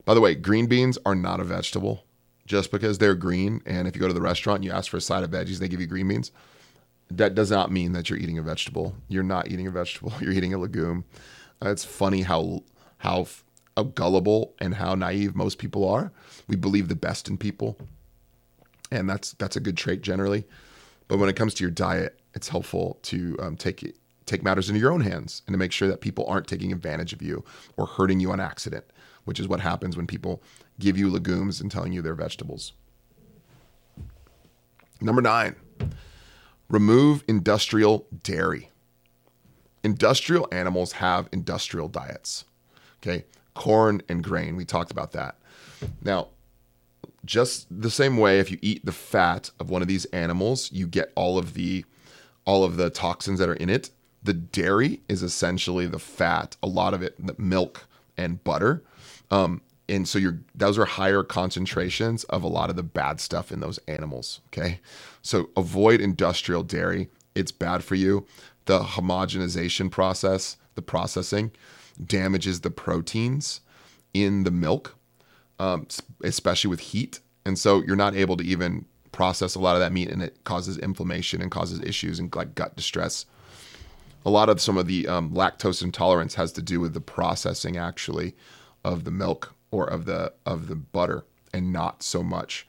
[0.05, 2.05] By the way, green beans are not a vegetable.
[2.47, 4.97] Just because they're green, and if you go to the restaurant and you ask for
[4.97, 6.33] a side of veggies, they give you green beans.
[7.11, 8.95] That does not mean that you're eating a vegetable.
[9.09, 10.15] You're not eating a vegetable.
[10.21, 11.05] You're eating a legume.
[11.63, 12.63] Uh, it's funny how
[12.99, 13.27] how,
[13.77, 16.11] how gullible and how naive most people are.
[16.49, 17.77] We believe the best in people,
[18.91, 20.47] and that's that's a good trait generally.
[21.07, 23.98] But when it comes to your diet, it's helpful to um, take
[24.29, 27.13] take matters into your own hands and to make sure that people aren't taking advantage
[27.13, 27.45] of you
[27.77, 28.85] or hurting you on accident,
[29.25, 30.43] which is what happens when people
[30.79, 32.73] give you legumes and telling you they're vegetables.
[35.01, 35.57] Number nine,
[36.69, 38.71] remove industrial dairy.
[39.85, 42.45] Industrial animals have industrial diets.
[43.01, 44.57] Okay, corn and grain.
[44.57, 45.37] We talked about that.
[46.03, 46.29] Now,
[47.25, 50.87] just the same way if you eat the fat of one of these animals you
[50.87, 51.85] get all of the
[52.45, 53.91] all of the toxins that are in it
[54.23, 58.83] the dairy is essentially the fat a lot of it the milk and butter
[59.31, 63.53] um, and so you're those are higher concentrations of a lot of the bad stuff
[63.53, 64.81] in those animals okay
[65.23, 68.27] so avoid industrial dairy it's bad for you
[68.67, 71.51] the homogenization process the processing
[72.05, 73.61] damages the proteins
[74.15, 74.97] in the milk
[75.59, 75.87] um,
[76.23, 77.21] especially with heat.
[77.45, 80.45] And so you're not able to even process a lot of that meat and it
[80.45, 83.27] causes inflammation and causes issues and like gut distress.
[84.25, 87.77] A lot of some of the um, lactose intolerance has to do with the processing
[87.77, 88.35] actually
[88.85, 92.67] of the milk or of the of the butter and not so much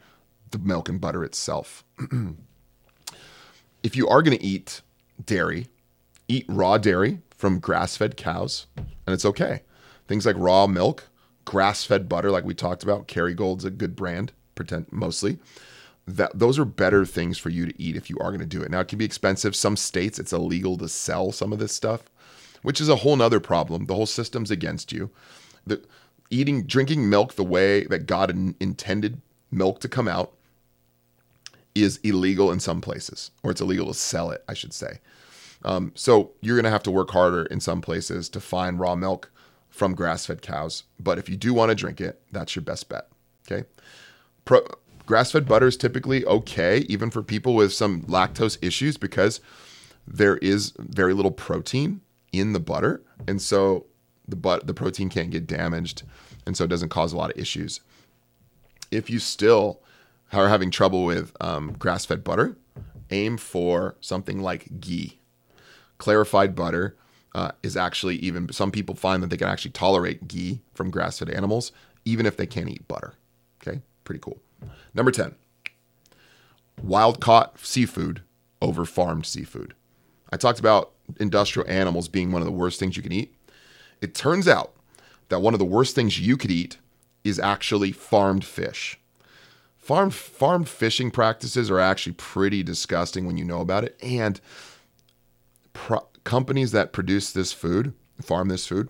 [0.51, 1.83] the milk and butter itself.
[3.83, 4.81] if you are going to eat
[5.23, 5.67] dairy,
[6.27, 9.61] eat raw dairy from grass-fed cows and it's okay.
[10.07, 11.09] Things like raw milk
[11.49, 13.07] grass fed butter, like we talked about.
[13.07, 15.39] Kerrygold's a good brand, pretend mostly.
[16.17, 18.61] That those are better things for you to eat if you are going to do
[18.61, 18.71] it.
[18.71, 19.55] Now it can be expensive.
[19.55, 22.09] Some states it's illegal to sell some of this stuff,
[22.63, 23.85] which is a whole nother problem.
[23.85, 25.11] The whole system's against you.
[25.67, 25.81] The
[26.29, 30.33] eating, drinking milk the way that God in, intended milk to come out
[31.75, 34.99] is illegal in some places, or it's illegal to sell it, I should say.
[35.63, 38.95] Um, so you're going to have to work harder in some places to find raw
[38.95, 39.31] milk
[39.69, 40.83] from grass-fed cows.
[40.99, 43.07] But if you do want to drink it, that's your best bet.
[43.45, 43.67] Okay.
[44.45, 44.67] Pro-
[45.09, 49.41] grass-fed butter is typically okay, even for people with some lactose issues, because
[50.07, 52.01] there is very little protein
[52.31, 53.87] in the butter, and so
[54.27, 56.03] the but the protein can't get damaged,
[56.45, 57.81] and so it doesn't cause a lot of issues.
[58.91, 59.81] If you still
[60.31, 62.55] are having trouble with um, grass-fed butter,
[63.09, 65.17] aim for something like ghee.
[65.97, 66.95] Clarified butter
[67.33, 71.31] uh, is actually even some people find that they can actually tolerate ghee from grass-fed
[71.31, 71.71] animals,
[72.05, 73.15] even if they can't eat butter.
[73.59, 74.39] Okay, pretty cool.
[74.93, 75.35] Number ten,
[76.81, 78.21] wild caught seafood
[78.61, 79.73] over farmed seafood.
[80.31, 83.33] I talked about industrial animals being one of the worst things you can eat.
[84.01, 84.73] It turns out
[85.29, 86.77] that one of the worst things you could eat
[87.23, 88.99] is actually farmed fish.
[89.77, 94.39] Farm farmed fishing practices are actually pretty disgusting when you know about it, and
[95.73, 98.89] pro- companies that produce this food, farm this food,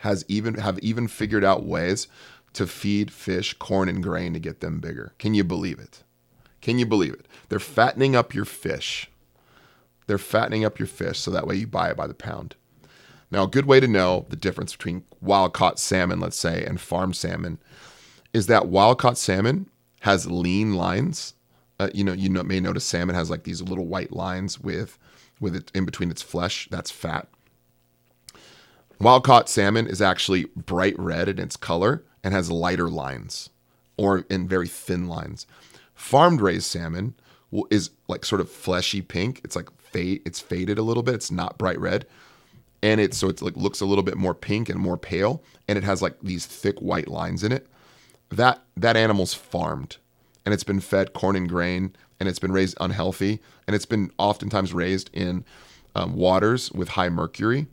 [0.00, 2.06] has even have even figured out ways
[2.54, 5.12] to feed fish corn and grain to get them bigger.
[5.18, 6.02] Can you believe it?
[6.60, 7.26] Can you believe it?
[7.48, 9.10] They're fattening up your fish.
[10.06, 12.54] They're fattening up your fish so that way you buy it by the pound.
[13.30, 16.80] Now, a good way to know the difference between wild caught salmon, let's say, and
[16.80, 17.58] farm salmon
[18.32, 19.68] is that wild caught salmon
[20.00, 21.34] has lean lines.
[21.80, 24.98] Uh, you know, you know, may notice salmon has like these little white lines with
[25.40, 26.68] with it in between its flesh.
[26.70, 27.28] That's fat.
[29.00, 33.50] Wild caught salmon is actually bright red in its color and has lighter lines
[33.96, 35.46] or in very thin lines.
[35.94, 37.14] Farmed raised salmon
[37.70, 39.40] is like sort of fleshy pink.
[39.44, 41.14] It's like fade, it's faded a little bit.
[41.14, 42.06] It's not bright red.
[42.82, 45.78] And it's so it's like looks a little bit more pink and more pale and
[45.78, 47.68] it has like these thick white lines in it.
[48.30, 49.98] That that animal's farmed
[50.44, 54.10] and it's been fed corn and grain and it's been raised unhealthy and it's been
[54.18, 55.44] oftentimes raised in
[55.94, 57.66] um, waters with high mercury.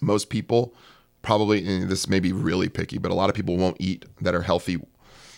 [0.00, 0.74] Most people
[1.24, 4.42] probably this may be really picky, but a lot of people won't eat that are
[4.42, 4.78] healthy.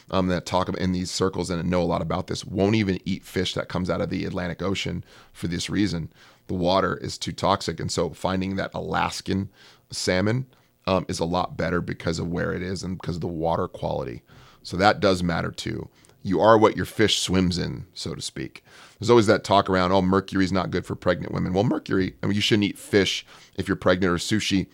[0.09, 3.24] Um, that talk in these circles and know a lot about this won't even eat
[3.24, 6.12] fish that comes out of the Atlantic Ocean for this reason.
[6.47, 9.51] The water is too toxic, and so finding that Alaskan
[9.91, 10.47] salmon
[10.87, 13.66] um, is a lot better because of where it is and because of the water
[13.66, 14.22] quality.
[14.62, 15.89] So that does matter too.
[16.22, 18.64] You are what your fish swims in, so to speak.
[18.99, 21.53] There's always that talk around, oh, mercury's not good for pregnant women.
[21.53, 23.26] Well, mercury, I mean, you shouldn't eat fish
[23.57, 24.66] if you're pregnant or sushi.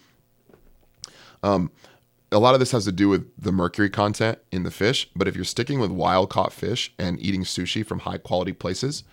[1.43, 1.71] Um,
[2.33, 5.29] a lot of this has to do with the mercury content in the fish, but
[5.29, 9.05] if you're sticking with wild caught fish and eating sushi from high quality places,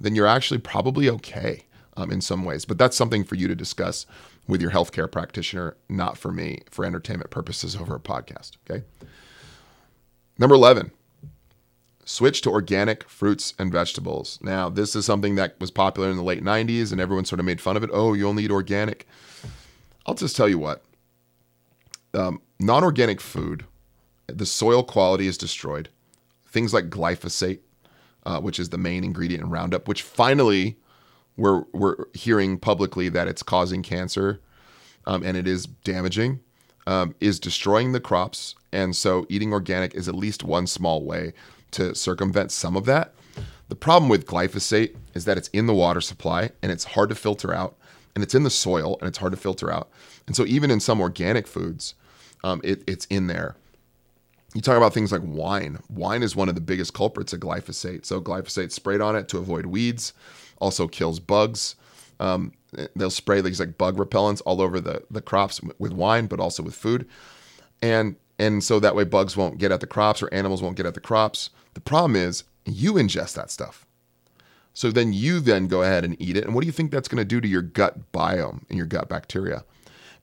[0.00, 1.64] then you're actually probably okay
[1.96, 2.64] um, in some ways.
[2.64, 4.06] But that's something for you to discuss
[4.48, 8.52] with your healthcare practitioner, not for me, for entertainment purposes over a podcast.
[8.68, 8.84] Okay.
[10.38, 10.90] Number 11,
[12.04, 14.38] switch to organic fruits and vegetables.
[14.42, 17.46] Now, this is something that was popular in the late 90s and everyone sort of
[17.46, 17.90] made fun of it.
[17.92, 19.06] Oh, you only eat organic.
[20.06, 20.82] I'll just tell you what
[22.14, 23.64] um, non organic food,
[24.26, 25.88] the soil quality is destroyed.
[26.46, 27.60] Things like glyphosate,
[28.24, 30.76] uh, which is the main ingredient in Roundup, which finally
[31.36, 34.40] we're, we're hearing publicly that it's causing cancer
[35.06, 36.40] um, and it is damaging,
[36.86, 38.54] um, is destroying the crops.
[38.72, 41.32] And so eating organic is at least one small way
[41.72, 43.14] to circumvent some of that.
[43.68, 47.14] The problem with glyphosate is that it's in the water supply and it's hard to
[47.14, 47.76] filter out,
[48.14, 49.88] and it's in the soil and it's hard to filter out.
[50.26, 51.94] And so, even in some organic foods,
[52.44, 53.56] um, it, it's in there.
[54.54, 55.78] You talk about things like wine.
[55.90, 58.04] Wine is one of the biggest culprits of glyphosate.
[58.04, 60.12] So, glyphosate sprayed on it to avoid weeds,
[60.58, 61.76] also kills bugs.
[62.20, 62.52] Um,
[62.96, 66.62] they'll spray these like bug repellents all over the, the crops with wine, but also
[66.62, 67.08] with food.
[67.80, 70.86] And and so that way bugs won't get at the crops or animals won't get
[70.86, 71.50] at the crops.
[71.74, 73.84] The problem is you ingest that stuff.
[74.78, 76.44] So then you then go ahead and eat it.
[76.44, 78.86] And what do you think that's going to do to your gut biome and your
[78.86, 79.64] gut bacteria?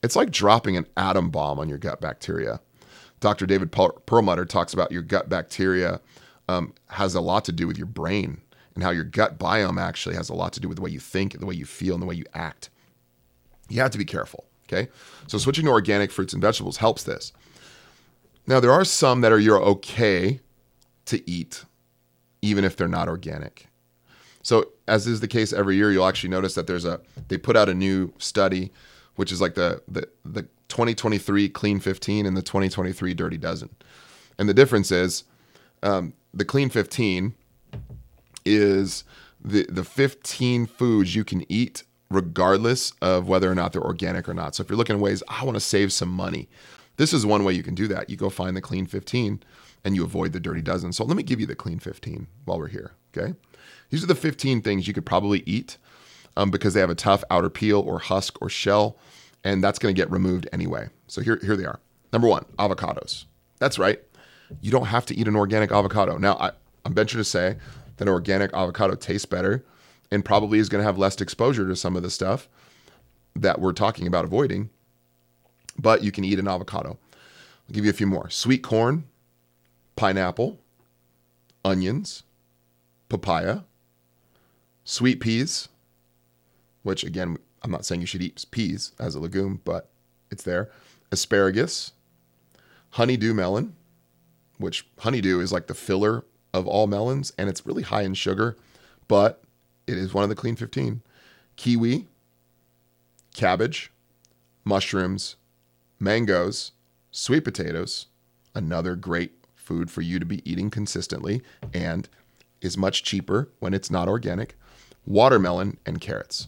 [0.01, 2.61] It's like dropping an atom bomb on your gut bacteria.
[3.19, 3.47] Dr.
[3.47, 5.99] David Perlmutter talks about your gut bacteria
[6.47, 8.39] um, has a lot to do with your brain
[8.75, 11.01] and how your gut biome actually has a lot to do with the way you
[11.01, 12.69] think, the way you feel, and the way you act.
[13.67, 14.45] You have to be careful.
[14.69, 14.87] Okay.
[15.27, 17.33] So switching to organic fruits and vegetables helps this.
[18.47, 20.39] Now, there are some that are you're okay
[21.07, 21.65] to eat,
[22.41, 23.67] even if they're not organic.
[24.45, 27.57] So, as is the case every year, you'll actually notice that there's a they put
[27.57, 28.71] out a new study,
[29.15, 33.75] which is like the the the 2023 Clean 15 and the 2023 Dirty Dozen,
[34.37, 35.23] and the difference is
[35.81, 37.33] um, the Clean 15
[38.45, 39.03] is
[39.43, 41.81] the the 15 foods you can eat
[42.11, 44.53] regardless of whether or not they're organic or not.
[44.53, 46.47] So if you're looking at ways I want to save some money,
[46.97, 48.11] this is one way you can do that.
[48.11, 49.41] You go find the Clean 15
[49.85, 50.91] and you avoid the dirty dozen.
[50.91, 52.91] So let me give you the Clean 15 while we're here.
[53.15, 53.35] Okay,
[53.89, 55.77] these are the 15 things you could probably eat
[56.35, 58.97] um, because they have a tough outer peel or husk or shell,
[59.43, 60.89] and that's going to get removed anyway.
[61.07, 61.79] So here here they are.
[62.11, 63.25] Number one, avocados.
[63.59, 64.01] That's right.
[64.61, 66.17] You don't have to eat an organic avocado.
[66.17, 66.51] Now, I,
[66.83, 67.57] I'm venture to say
[67.97, 69.63] that an organic avocado tastes better
[70.11, 72.47] and probably is going to have less exposure to some of the stuff
[73.35, 74.69] that we're talking about avoiding.
[75.77, 76.97] But you can eat an avocado.
[77.17, 79.05] I'll give you a few more sweet corn,
[79.95, 80.59] pineapple,
[81.63, 82.23] onions,
[83.09, 83.61] papaya,
[84.83, 85.69] sweet peas,
[86.83, 89.89] which again, I'm not saying you should eat peas as a legume, but
[90.29, 90.69] it's there,
[91.11, 91.93] asparagus,
[92.91, 93.75] honeydew melon,
[94.57, 96.23] which honeydew is like the filler
[96.53, 98.55] of all melons and it's really high in sugar,
[99.07, 99.41] but
[99.87, 101.01] it is one of the clean 15.
[101.55, 102.07] Kiwi,
[103.33, 103.91] cabbage,
[104.63, 105.35] mushrooms,
[105.99, 106.71] mangoes,
[107.11, 108.07] sweet potatoes,
[108.53, 109.31] another great
[109.65, 111.41] food for you to be eating consistently
[111.73, 112.07] and
[112.61, 114.55] is much cheaper when it's not organic,
[115.05, 116.47] watermelon, and carrots.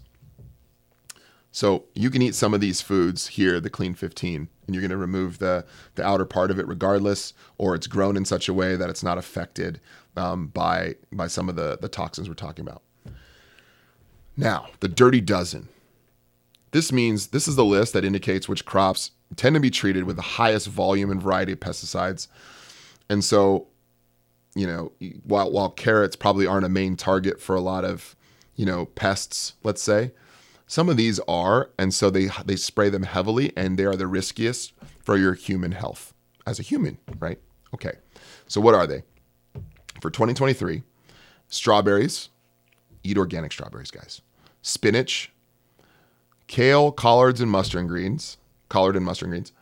[1.52, 4.92] So you can eat some of these foods here, the clean 15, and you're going
[4.92, 5.66] to remove the,
[5.96, 9.04] the outer part of it regardless, or it's grown in such a way that it's
[9.04, 9.80] not affected
[10.16, 12.84] um, by, by some of the, the toxins we're talking about.
[14.36, 15.70] Now, the dirty dozen.
[16.72, 20.16] This means this is the list that indicates which crops tend to be treated with
[20.16, 22.28] the highest volume and variety of pesticides.
[23.10, 23.68] And so,
[24.56, 24.92] you know,
[25.24, 28.16] while, while carrots probably aren't a main target for a lot of,
[28.56, 30.12] you know, pests, let's say,
[30.68, 34.06] some of these are, and so they they spray them heavily, and they are the
[34.06, 36.14] riskiest for your human health
[36.46, 37.40] as a human, right?
[37.74, 37.94] Okay,
[38.48, 39.04] so what are they?
[40.02, 40.84] For 2023,
[41.48, 42.30] strawberries.
[43.04, 44.22] Eat organic strawberries, guys.
[44.62, 45.32] Spinach,
[46.48, 48.38] kale, collards, and mustard greens.
[48.68, 49.54] Collard and mustard greens.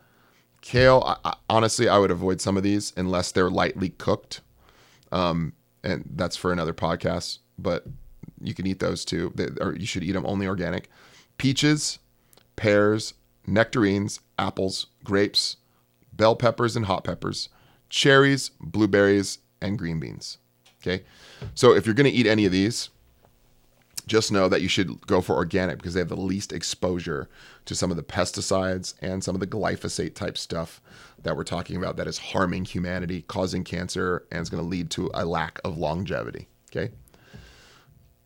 [0.65, 4.41] Kale, I, I, honestly, I would avoid some of these unless they're lightly cooked.
[5.11, 5.53] Um,
[5.83, 7.37] and that's for another podcast.
[7.59, 7.85] But
[8.41, 10.89] you can eat those too, or you should eat them only organic.
[11.37, 11.99] Peaches,
[12.55, 13.13] pears,
[13.45, 15.57] nectarines, apples, grapes,
[16.11, 17.47] bell peppers and hot peppers,
[17.89, 20.39] cherries, blueberries, and green beans.
[20.81, 21.03] Okay.
[21.53, 22.89] So if you're going to eat any of these,
[24.07, 27.29] just know that you should go for organic because they have the least exposure
[27.65, 30.81] to some of the pesticides and some of the glyphosate type stuff
[31.23, 34.89] that we're talking about that is harming humanity, causing cancer, and is going to lead
[34.91, 36.47] to a lack of longevity.
[36.71, 36.93] Okay.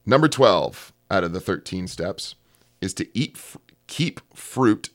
[0.06, 2.36] Number 12 out of the 13 steps
[2.82, 3.38] is to eat
[3.88, 4.90] keep fruit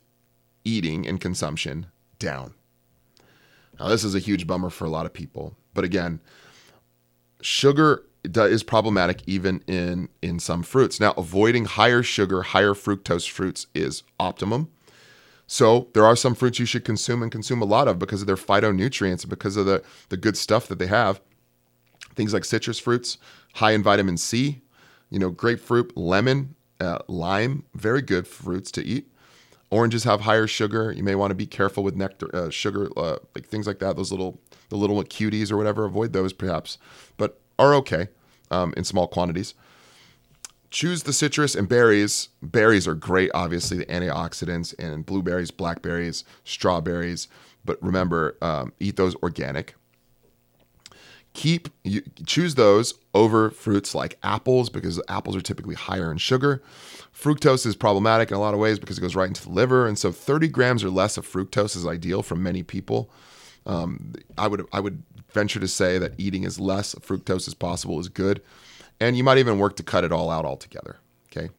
[0.64, 1.86] eating and consumption
[2.18, 2.54] down.
[3.78, 6.20] Now this is a huge bummer for a lot of people, but again,
[7.40, 11.00] sugar is problematic even in in some fruits.
[11.00, 14.70] Now avoiding higher sugar, higher fructose fruits is optimum.
[15.46, 18.26] So there are some fruits you should consume and consume a lot of because of
[18.26, 21.20] their phytonutrients, because of the the good stuff that they have.
[22.14, 23.18] Things like citrus fruits,
[23.54, 24.62] high in vitamin C,
[25.10, 29.10] you know, grapefruit, lemon, uh, lime, very good fruits to eat.
[29.70, 30.92] Oranges have higher sugar.
[30.92, 33.96] You may want to be careful with nectar, uh, sugar, uh, like things like that.
[33.96, 35.84] Those little, the little cuties or whatever.
[35.84, 36.78] Avoid those perhaps,
[37.16, 38.08] but are okay
[38.50, 39.54] um, in small quantities.
[40.70, 42.30] Choose the citrus and berries.
[42.42, 47.28] Berries are great, obviously, the antioxidants, and blueberries, blackberries, strawberries.
[47.64, 49.74] But remember, um, eat those organic
[51.34, 56.62] keep you choose those over fruits like apples because apples are typically higher in sugar.
[57.14, 59.86] Fructose is problematic in a lot of ways because it goes right into the liver,
[59.86, 63.10] and so 30 grams or less of fructose is ideal for many people.
[63.66, 65.02] Um, I would I would
[65.34, 68.40] venture to say that eating as less fructose as possible is good,
[69.00, 70.98] and you might even work to cut it all out altogether.
[71.30, 71.50] Okay,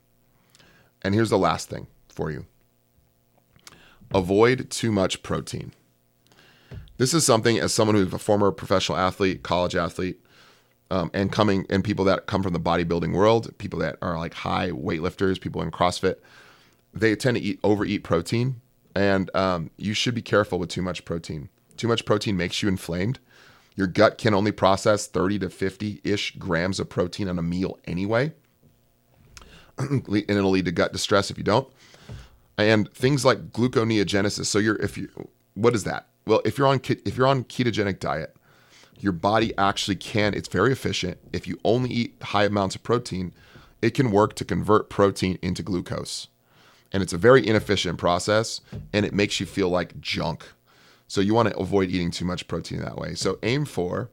[1.04, 2.46] and here's the last thing for you:
[4.14, 5.74] avoid too much protein.
[6.98, 10.18] This is something as someone who's a former professional athlete, college athlete,
[10.90, 14.34] um, and coming and people that come from the bodybuilding world, people that are like
[14.34, 16.16] high weightlifters, people in CrossFit,
[16.94, 18.62] they tend to eat overeat protein,
[18.96, 21.50] and um, you should be careful with too much protein.
[21.76, 23.20] Too much protein makes you inflamed.
[23.76, 27.78] Your gut can only process 30 to 50 ish grams of protein on a meal
[27.86, 28.32] anyway,
[29.78, 31.68] and it'll lead to gut distress if you don't.
[32.58, 34.46] And things like gluconeogenesis.
[34.46, 35.10] So you're if you
[35.56, 36.08] what is that?
[36.26, 38.36] Well, if you're on if you're on ketogenic diet,
[39.00, 40.34] your body actually can.
[40.34, 41.18] It's very efficient.
[41.34, 43.34] If you only eat high amounts of protein,
[43.82, 46.30] it can work to convert protein into glucose,
[46.94, 48.62] and it's a very inefficient process,
[48.94, 50.48] and it makes you feel like junk.
[51.08, 53.14] So you want to avoid eating too much protein that way.
[53.14, 54.10] So aim for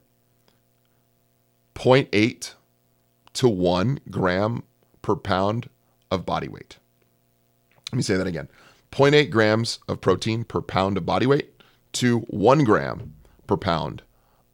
[1.75, 2.53] 0.8
[3.33, 4.63] to 1 gram
[5.01, 5.69] per pound
[6.11, 6.77] of body weight.
[7.91, 8.47] Let me say that again
[8.91, 11.51] 0.8 grams of protein per pound of body weight
[11.93, 13.13] to 1 gram
[13.47, 14.03] per pound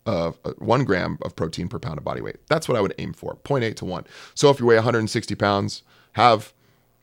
[0.05, 2.37] of uh, 1 gram of protein per pound of body weight.
[2.47, 4.05] That's what I would aim for 0.8 to 1.
[4.33, 5.83] So if you weigh 160 pounds,
[6.13, 6.53] have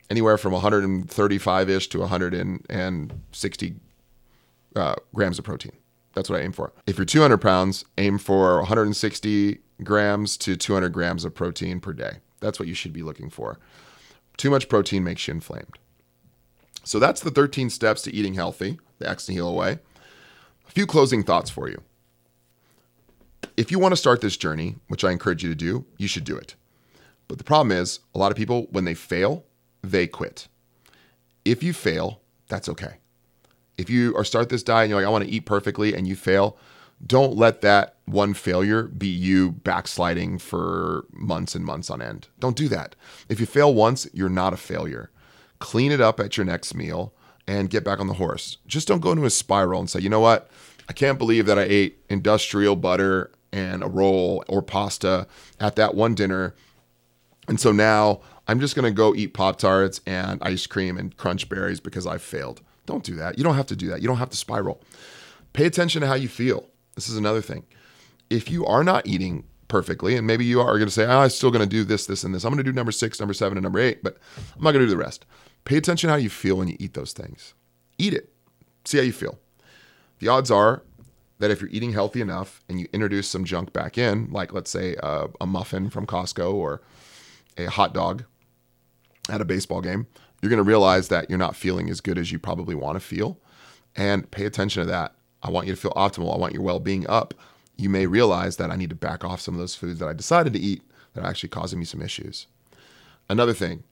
[0.08, 3.74] anywhere from 135 ish to 160
[4.76, 5.72] uh, grams of protein.
[6.14, 6.72] That's what I aim for.
[6.86, 12.18] If you're 200 pounds, aim for 160 grams to 200 grams of protein per day.
[12.40, 13.58] That's what you should be looking for.
[14.36, 15.78] Too much protein makes you inflamed.
[16.84, 19.78] So that's the 13 steps to eating healthy, the Ex Nihilo way.
[20.68, 21.82] A few closing thoughts for you.
[23.56, 26.24] If you want to start this journey, which I encourage you to do, you should
[26.24, 26.54] do it.
[27.28, 29.44] But the problem is, a lot of people, when they fail,
[29.82, 30.48] they quit.
[31.44, 32.98] If you fail, that's okay.
[33.78, 36.06] If you are start this diet and you're like, I want to eat perfectly, and
[36.08, 36.56] you fail,
[37.04, 42.28] don't let that one failure be you backsliding for months and months on end.
[42.40, 42.96] Don't do that.
[43.28, 45.10] If you fail once, you're not a failure.
[45.58, 47.12] Clean it up at your next meal
[47.46, 48.56] and get back on the horse.
[48.66, 50.50] Just don't go into a spiral and say, you know what?
[50.88, 55.26] I can't believe that I ate industrial butter and a roll or pasta
[55.60, 56.54] at that one dinner.
[57.48, 61.16] And so now I'm just going to go eat Pop Tarts and ice cream and
[61.16, 62.62] crunch berries because I failed.
[62.86, 63.38] Don't do that.
[63.38, 64.00] You don't have to do that.
[64.00, 64.80] You don't have to spiral.
[65.52, 66.68] Pay attention to how you feel.
[66.94, 67.64] This is another thing.
[68.30, 71.30] If you are not eating perfectly, and maybe you are going to say, oh, I'm
[71.30, 72.44] still going to do this, this, and this.
[72.44, 74.16] I'm going to do number six, number seven, and number eight, but
[74.54, 75.26] I'm not going to do the rest.
[75.64, 77.54] Pay attention how you feel when you eat those things.
[77.98, 78.32] Eat it.
[78.84, 79.38] See how you feel.
[80.20, 80.82] The odds are
[81.38, 84.70] that if you're eating healthy enough and you introduce some junk back in, like let's
[84.70, 86.82] say a, a muffin from Costco or
[87.58, 88.24] a hot dog
[89.28, 90.06] at a baseball game,
[90.46, 93.00] you're going to realize that you're not feeling as good as you probably want to
[93.00, 93.36] feel.
[93.96, 95.16] And pay attention to that.
[95.42, 96.32] I want you to feel optimal.
[96.32, 97.34] I want your well being up.
[97.76, 100.12] You may realize that I need to back off some of those foods that I
[100.12, 100.82] decided to eat
[101.14, 102.46] that are actually causing me some issues.
[103.28, 103.82] Another thing,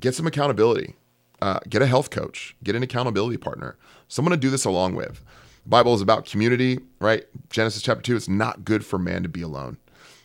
[0.00, 0.96] get some accountability.
[1.40, 3.76] Uh, get a health coach, get an accountability partner,
[4.06, 5.24] someone to do this along with.
[5.64, 7.24] The Bible is about community, right?
[7.50, 9.76] Genesis chapter 2, it's not good for man to be alone,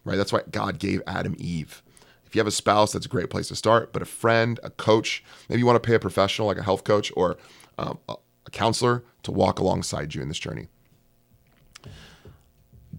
[0.05, 0.15] right?
[0.15, 1.82] That's why God gave Adam Eve.
[2.28, 3.93] If you have a spouse, that's a great place to start.
[3.93, 6.84] But a friend, a coach, maybe you want to pay a professional like a health
[6.84, 7.38] coach or
[7.78, 10.67] um, a counselor to walk alongside you in this journey.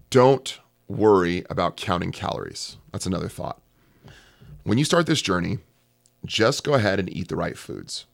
[0.09, 2.77] Don't worry about counting calories.
[2.91, 3.61] That's another thought.
[4.63, 5.59] When you start this journey,
[6.25, 8.05] just go ahead and eat the right foods.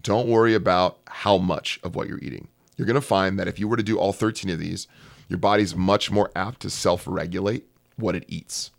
[0.00, 2.48] Don't worry about how much of what you're eating.
[2.76, 4.88] You're going to find that if you were to do all 13 of these,
[5.28, 7.66] your body's much more apt to self regulate
[7.96, 8.72] what it eats.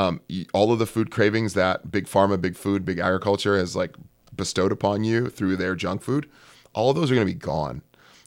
[0.00, 0.20] Um,
[0.54, 3.96] all of the food cravings that big pharma, big food, big agriculture has like
[4.34, 6.28] bestowed upon you through their junk food,
[6.72, 7.82] all of those are going to be gone.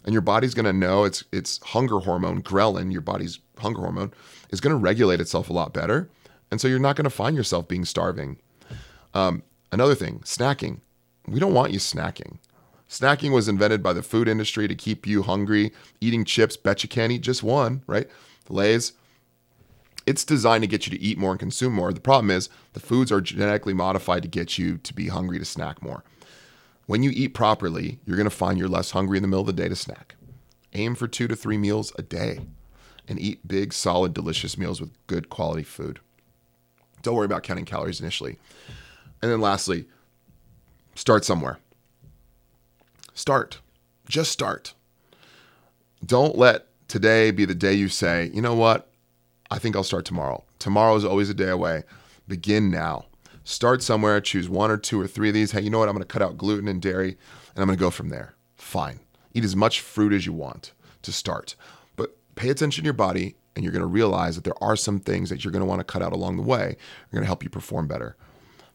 [0.06, 4.14] And your body's going to know its its hunger hormone, ghrelin, your body's hunger hormone,
[4.52, 6.10] is going to regulate itself a lot better.
[6.52, 8.38] And so you're not going to find yourself being starving.
[9.16, 10.82] Um, another thing, snacking.
[11.28, 12.38] We don't want you snacking.
[12.88, 15.72] Snacking was invented by the food industry to keep you hungry.
[16.02, 18.08] Eating chips, bet you can't eat just one, right?
[18.50, 18.94] Lay's.
[20.06, 21.94] It's designed to get you to eat more and consume more.
[21.94, 25.46] The problem is the foods are genetically modified to get you to be hungry to
[25.46, 26.04] snack more.
[26.86, 29.48] When you eat properly, you're going to find you're less hungry in the middle of
[29.48, 30.16] the day to snack.
[30.74, 32.42] Aim for two to three meals a day
[33.08, 36.00] and eat big, solid, delicious meals with good quality food.
[37.02, 38.38] Don't worry about counting calories initially.
[39.22, 39.86] And then lastly,
[40.96, 41.60] start somewhere.
[43.14, 43.60] Start.
[44.08, 44.74] Just start.
[46.06, 48.90] Don't let today be the day you say, you know what?
[49.54, 50.44] I think I'll start tomorrow.
[50.58, 51.84] Tomorrow is always a day away.
[52.28, 53.06] Begin now.
[53.44, 55.52] Start somewhere, choose one or two or three of these.
[55.52, 55.88] Hey, you know what?
[55.88, 58.34] I'm going to cut out gluten and dairy and I'm going to go from there.
[58.56, 59.02] Fine.
[59.36, 60.72] Eat as much fruit as you want
[61.04, 61.56] to start.
[61.96, 65.00] But pay attention to your body and you're going to realize that there are some
[65.00, 66.76] things that you're going to want to cut out along the way.
[66.76, 68.16] Are going to help you perform better.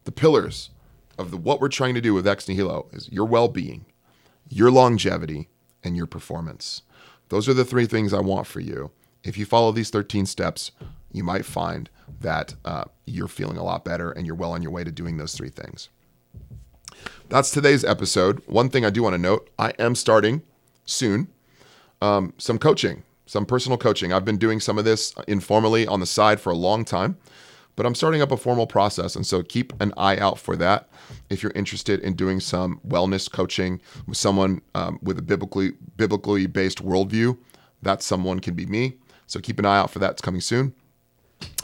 [0.05, 0.69] The pillars
[1.17, 3.85] of the, what we're trying to do with Ex Nihilo is your well-being,
[4.47, 5.49] your longevity,
[5.83, 6.83] and your performance.
[7.27, 8.91] Those are the three things I want for you.
[9.23, 10.71] If you follow these 13 steps,
[11.11, 11.89] you might find
[12.21, 15.17] that uh, you're feeling a lot better and you're well on your way to doing
[15.17, 15.89] those three things.
[17.29, 18.41] That's today's episode.
[18.47, 20.41] One thing I do want to note I am starting
[20.85, 21.27] soon
[22.01, 24.13] um, some coaching, some personal coaching.
[24.13, 27.17] I've been doing some of this informally on the side for a long time,
[27.75, 29.15] but I'm starting up a formal process.
[29.15, 30.89] And so keep an eye out for that
[31.29, 36.47] if you're interested in doing some wellness coaching with someone um, with a biblically, biblically
[36.47, 37.37] based worldview.
[37.81, 38.97] That someone can be me.
[39.29, 40.11] So keep an eye out for that.
[40.11, 40.73] It's coming soon.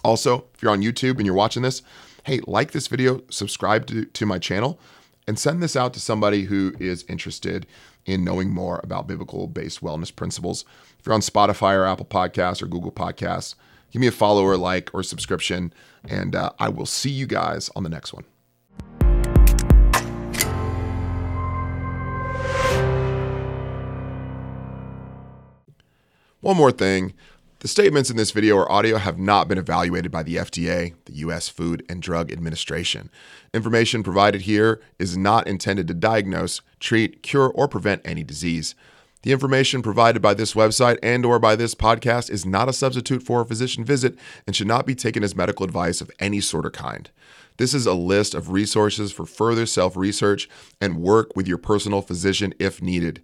[0.03, 1.81] Also, if you're on YouTube and you're watching this,
[2.23, 4.79] hey, like this video, subscribe to, to my channel,
[5.27, 7.65] and send this out to somebody who is interested
[8.05, 10.63] in knowing more about biblical based wellness principles.
[10.99, 13.55] If you're on Spotify or Apple Podcasts or Google Podcasts,
[13.89, 15.73] give me a follow or like or subscription.
[16.07, 18.25] And uh, I will see you guys on the next one.
[26.41, 27.15] One more thing.
[27.65, 31.13] The statements in this video or audio have not been evaluated by the FDA, the
[31.13, 31.49] U.S.
[31.49, 33.09] Food and Drug Administration.
[33.55, 38.75] Information provided here is not intended to diagnose, treat, cure, or prevent any disease.
[39.23, 43.23] The information provided by this website and or by this podcast is not a substitute
[43.23, 46.67] for a physician visit and should not be taken as medical advice of any sort
[46.67, 47.09] or kind.
[47.57, 50.47] This is a list of resources for further self-research
[50.79, 53.23] and work with your personal physician if needed.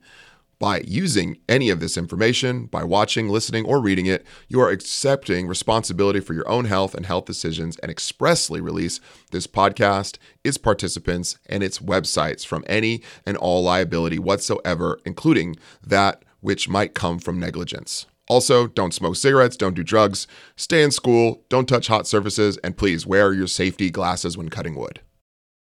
[0.61, 5.47] By using any of this information, by watching, listening, or reading it, you are accepting
[5.47, 8.99] responsibility for your own health and health decisions and expressly release
[9.31, 16.23] this podcast, its participants, and its websites from any and all liability whatsoever, including that
[16.41, 18.05] which might come from negligence.
[18.27, 22.77] Also, don't smoke cigarettes, don't do drugs, stay in school, don't touch hot surfaces, and
[22.77, 25.01] please wear your safety glasses when cutting wood.